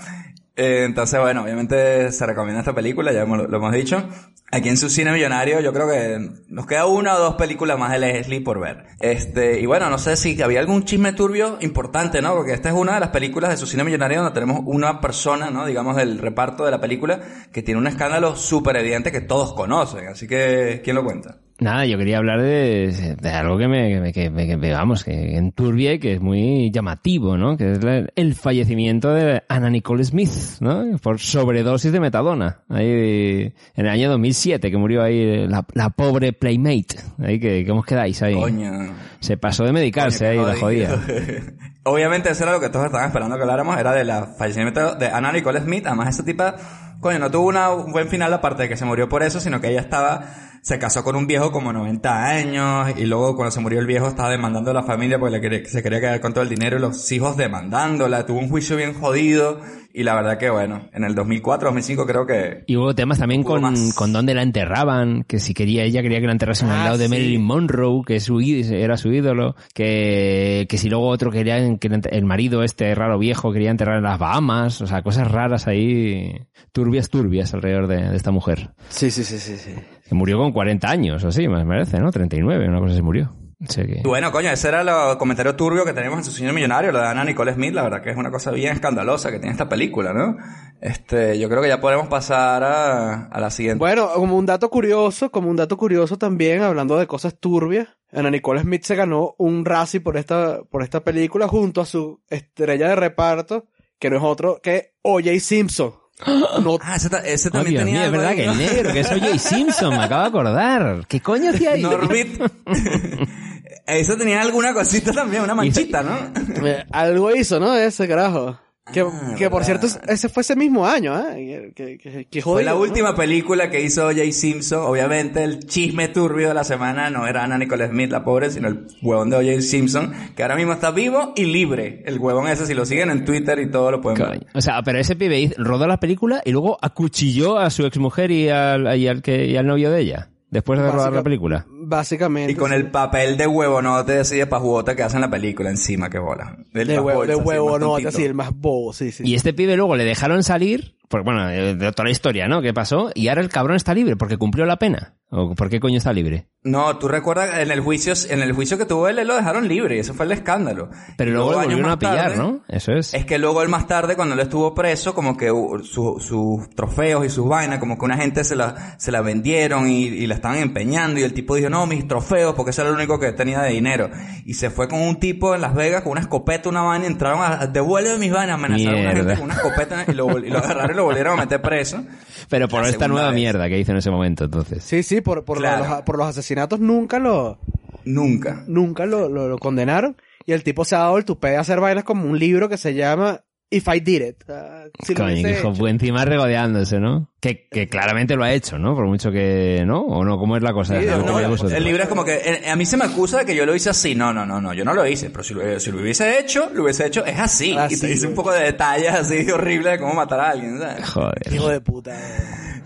[0.61, 4.03] Eh, entonces, bueno, obviamente se recomienda esta película, ya hemos- lo, hemos dicho.
[4.51, 7.91] Aquí en su cine millonario, yo creo que nos queda una o dos películas más
[7.93, 8.87] de Leslie por ver.
[8.99, 12.35] Este, y bueno, no sé si había algún chisme turbio importante, ¿no?
[12.35, 15.49] Porque esta es una de las películas de su cine millonario donde tenemos una persona,
[15.49, 15.65] ¿no?
[15.65, 17.21] Digamos, del reparto de la película
[17.53, 20.07] que tiene un escándalo súper evidente que todos conocen.
[20.07, 21.37] Así que, ¿quién lo cuenta?
[21.61, 25.35] Nada, yo quería hablar de, de algo que me, que me- que me- vamos, que
[25.35, 27.57] enturbia y que es muy llamativo, ¿no?
[27.57, 30.29] Que es la- el fallecimiento de Anna Nicole Smith,
[30.61, 30.85] ¿no?
[31.01, 32.59] Por sobredosis de metadona.
[32.69, 36.95] Ahí, en el año 2007, que murió ahí la, la pobre Playmate.
[37.21, 38.35] Ahí que, ¿cómo os quedáis ahí?
[38.35, 38.71] Coño.
[39.19, 40.97] Se pasó de medicarse ahí, la jodida.
[41.83, 45.07] Obviamente eso era lo que todos estaban esperando que habláramos, era de la fallecimiento de
[45.07, 45.85] Anna Nicole Smith.
[45.87, 46.55] Además esa tipa,
[47.01, 49.59] coño, no tuvo una- un buen final aparte de que se murió por eso, sino
[49.59, 50.23] que ella estaba,
[50.61, 54.07] se casó con un viejo como 90 años y luego cuando se murió el viejo
[54.07, 56.77] estaba demandando a la familia porque le quería- se quería quedar con todo el dinero
[56.77, 58.25] y los hijos demandándola.
[58.25, 59.59] Tuvo un juicio bien jodido
[59.93, 62.63] y la verdad que bueno, en el 2004, 2005 creo que...
[62.67, 63.93] Y hubo temas también con, más.
[63.95, 66.97] con dónde la enterraban, que si quería ella quería que la enterrasen al Ah, lado
[66.97, 67.09] de.
[67.09, 72.25] Marilyn Monroe, que su, era su ídolo, que, que si luego otro quería que el
[72.25, 76.33] marido este raro viejo quería enterrar en las Bahamas, o sea, cosas raras ahí,
[76.71, 78.71] turbias, turbias alrededor de, de esta mujer.
[78.89, 79.71] Sí, sí, sí, sí, sí.
[80.09, 82.11] Que murió con 40 años, o así, me parece, ¿no?
[82.11, 83.31] 39, una cosa así murió.
[83.67, 84.01] Que...
[84.05, 87.07] Bueno, coño, ese era el comentario turbio que tenemos en su señor millonario, lo de
[87.07, 90.13] Anna Nicole Smith, la verdad que es una cosa bien escandalosa que tiene esta película,
[90.13, 90.37] ¿no?
[90.79, 93.79] Este, yo creo que ya podemos pasar a, a la siguiente.
[93.79, 98.31] Bueno, como un dato curioso, como un dato curioso también, hablando de cosas turbias, Ana
[98.31, 102.87] Nicole Smith se ganó un Razzie por esta, por esta película junto a su estrella
[102.87, 103.65] de reparto,
[103.99, 105.39] que no es otro que O.J.
[105.39, 105.98] Simpson.
[106.27, 108.93] No, Ah, ese, ta- ese Oh, también Dios tenía mío, es verdad que el negro,
[108.93, 109.39] que es O.J.
[109.39, 111.05] Simpson, me acabo de acordar.
[111.07, 111.81] ¿Qué coño hacía ahí?
[111.81, 112.41] Norbit.
[113.85, 116.15] Ese tenía alguna cosita también, una manchita, ¿no?
[116.91, 117.73] algo hizo, ¿no?
[117.75, 118.59] Ese carajo.
[118.91, 121.71] Que, Ah, que por cierto, ese fue ese mismo año, ¿eh?
[121.75, 124.81] Que, que, que Fue la última película que hizo Jay Simpson.
[124.81, 128.67] Obviamente el chisme turbio de la semana no era Anna Nicole Smith, la pobre, sino
[128.67, 129.61] el huevón de O.J.
[129.61, 132.01] Simpson, que ahora mismo está vivo y libre.
[132.07, 134.47] El huevón ese, si lo siguen en Twitter y todo lo pueden ver.
[134.55, 138.49] O sea, pero ese pibe rodó la película y luego acuchilló a su exmujer y
[138.49, 140.28] al, y al, que, y al novio de ella.
[140.51, 141.65] Después de rodar Básica- la película.
[141.69, 142.51] Básicamente.
[142.51, 146.09] Y con el papel de huevonote así de pajuota que hace en la película encima,
[146.09, 146.57] que bola.
[146.73, 149.23] Del De huevo, pajuelo, de huevo, no, así, el más bobo, sí, sí.
[149.25, 152.61] Y este pibe luego le dejaron salir, porque bueno, eh, de toda la historia, ¿no?
[152.61, 153.11] ¿Qué pasó?
[153.13, 155.15] Y ahora el cabrón está libre porque cumplió la pena.
[155.31, 156.47] ¿O por qué coño está libre?
[156.63, 159.67] No, tú recuerdas en el juicio, en el juicio que tuvo él, él lo dejaron
[159.67, 160.89] libre y eso fue el escándalo.
[161.17, 162.61] Pero luego lo volvieron a pillar, tarde- ¿no?
[162.67, 163.13] Eso es.
[163.13, 165.47] Es que luego él más tarde, cuando él estuvo preso, como que
[165.83, 169.87] su- sus trofeos y sus vainas, como que una gente se la, se la vendieron
[169.87, 172.89] y, y la estaban empeñando y el tipo dijo, no, mis trofeos, porque ese era
[172.89, 174.09] lo único que tenía de dinero.
[174.45, 177.39] Y se fue con un tipo en Las Vegas con una escopeta, una vaina, entraron
[177.41, 180.57] a, devuelve mis vainas, amenazaron a una gente con una escopeta y lo, y lo
[180.57, 182.03] agarraron y lo volvieron a meter preso.
[182.49, 183.35] Pero por esta nueva vez.
[183.35, 184.83] mierda que hizo en ese momento, entonces.
[184.83, 185.85] Sí, sí, por, por, Claro.
[185.87, 187.59] los, por los asesinatos nunca lo,
[188.05, 188.63] Nunca.
[188.67, 190.15] nunca lo, lo, lo condenaron.
[190.45, 192.77] Y el tipo se ha dado el tupé de hacer vainas como un libro que
[192.77, 193.41] se llama
[193.71, 194.43] If I Did It.
[194.49, 195.87] Ah, si Coño, hijo, hecho.
[195.87, 197.29] encima regodeándose, ¿no?
[197.39, 198.95] Que, que claramente lo ha hecho, ¿no?
[198.95, 200.01] Por mucho que, ¿no?
[200.01, 200.39] ¿O no?
[200.39, 200.99] ¿Cómo es la cosa?
[200.99, 203.55] Sí, No, el libro es como que eh, a mí se me acusa de que
[203.55, 204.15] yo lo hice así.
[204.15, 205.29] No, no, no, no, yo no lo hice.
[205.29, 207.77] Pero si lo, si lo hubiese hecho, lo hubiese hecho es así.
[207.77, 210.79] Así, y te dice un poco de detalles así horribles de cómo matar a alguien.
[210.79, 211.07] ¿sabes?
[211.07, 211.53] Joder.
[211.53, 212.17] Hijo de puta.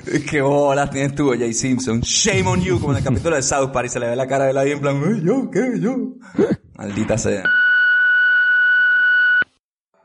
[0.29, 2.01] Qué bolas tienes tú, Jay Simpson.
[2.01, 4.27] Shame on you, como en el capítulo de South Park y se le ve la
[4.27, 5.79] cara de ahí en plan, "Ay, yo, ¿qué?
[5.79, 5.95] Yo.
[6.75, 7.43] Maldita sea.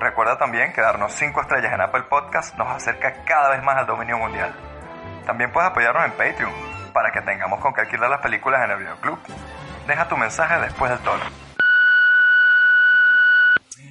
[0.00, 3.86] Recuerda también que darnos 5 estrellas en Apple Podcast nos acerca cada vez más al
[3.86, 4.50] dominio mundial.
[5.26, 6.52] También puedes apoyarnos en Patreon
[6.94, 9.18] para que tengamos con qué alquilar las películas en el videoclub.
[9.86, 11.22] Deja tu mensaje después del tono.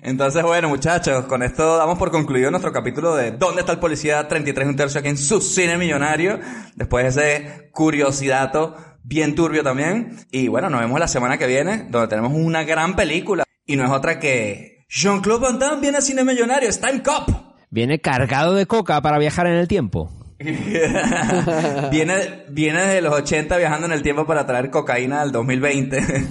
[0.01, 4.28] Entonces, bueno, muchachos, con esto damos por concluido nuestro capítulo de ¿Dónde está el policía
[4.28, 6.39] 33 un tercio aquí en su cine millonario?
[6.74, 10.18] Después de ese curiosidato bien turbio también.
[10.32, 13.43] Y bueno, nos vemos la semana que viene, donde tenemos una gran película.
[13.68, 17.30] Y no es otra que Jean-Claude Van Damme viene a cine millonario, es Time Cop.
[17.70, 20.10] Viene cargado de coca para viajar en el tiempo.
[20.40, 26.00] viene, viene desde los 80 viajando en el tiempo para traer cocaína al 2020.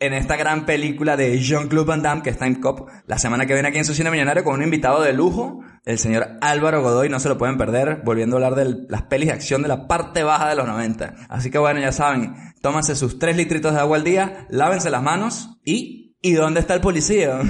[0.00, 3.52] en esta gran película de Jean-Claude Van Damme, que es Time Cop, la semana que
[3.52, 7.10] viene aquí en su cine millonario con un invitado de lujo, el señor Álvaro Godoy,
[7.10, 9.86] no se lo pueden perder, volviendo a hablar de las pelis de acción de la
[9.86, 11.14] parte baja de los 90.
[11.28, 15.04] Así que bueno, ya saben, tómanse sus 3 litritos de agua al día, lávense las
[15.04, 16.02] manos y...
[16.22, 17.40] ¿Y dónde está el policía?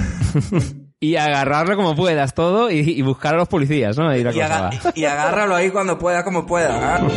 [0.99, 4.15] y agarrarlo como puedas todo y, y buscar a los policías, ¿no?
[4.15, 4.91] Y, la y, cosa aga- va.
[4.95, 6.95] y agárralo ahí cuando pueda, como pueda.
[6.95, 7.07] ¿ah?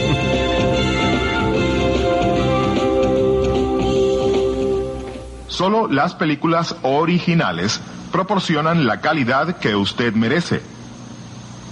[5.48, 7.80] Solo las películas originales
[8.12, 10.60] proporcionan la calidad que usted merece.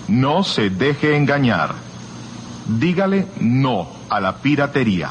[0.09, 1.75] No se deje engañar.
[2.67, 5.11] Dígale no a la piratería.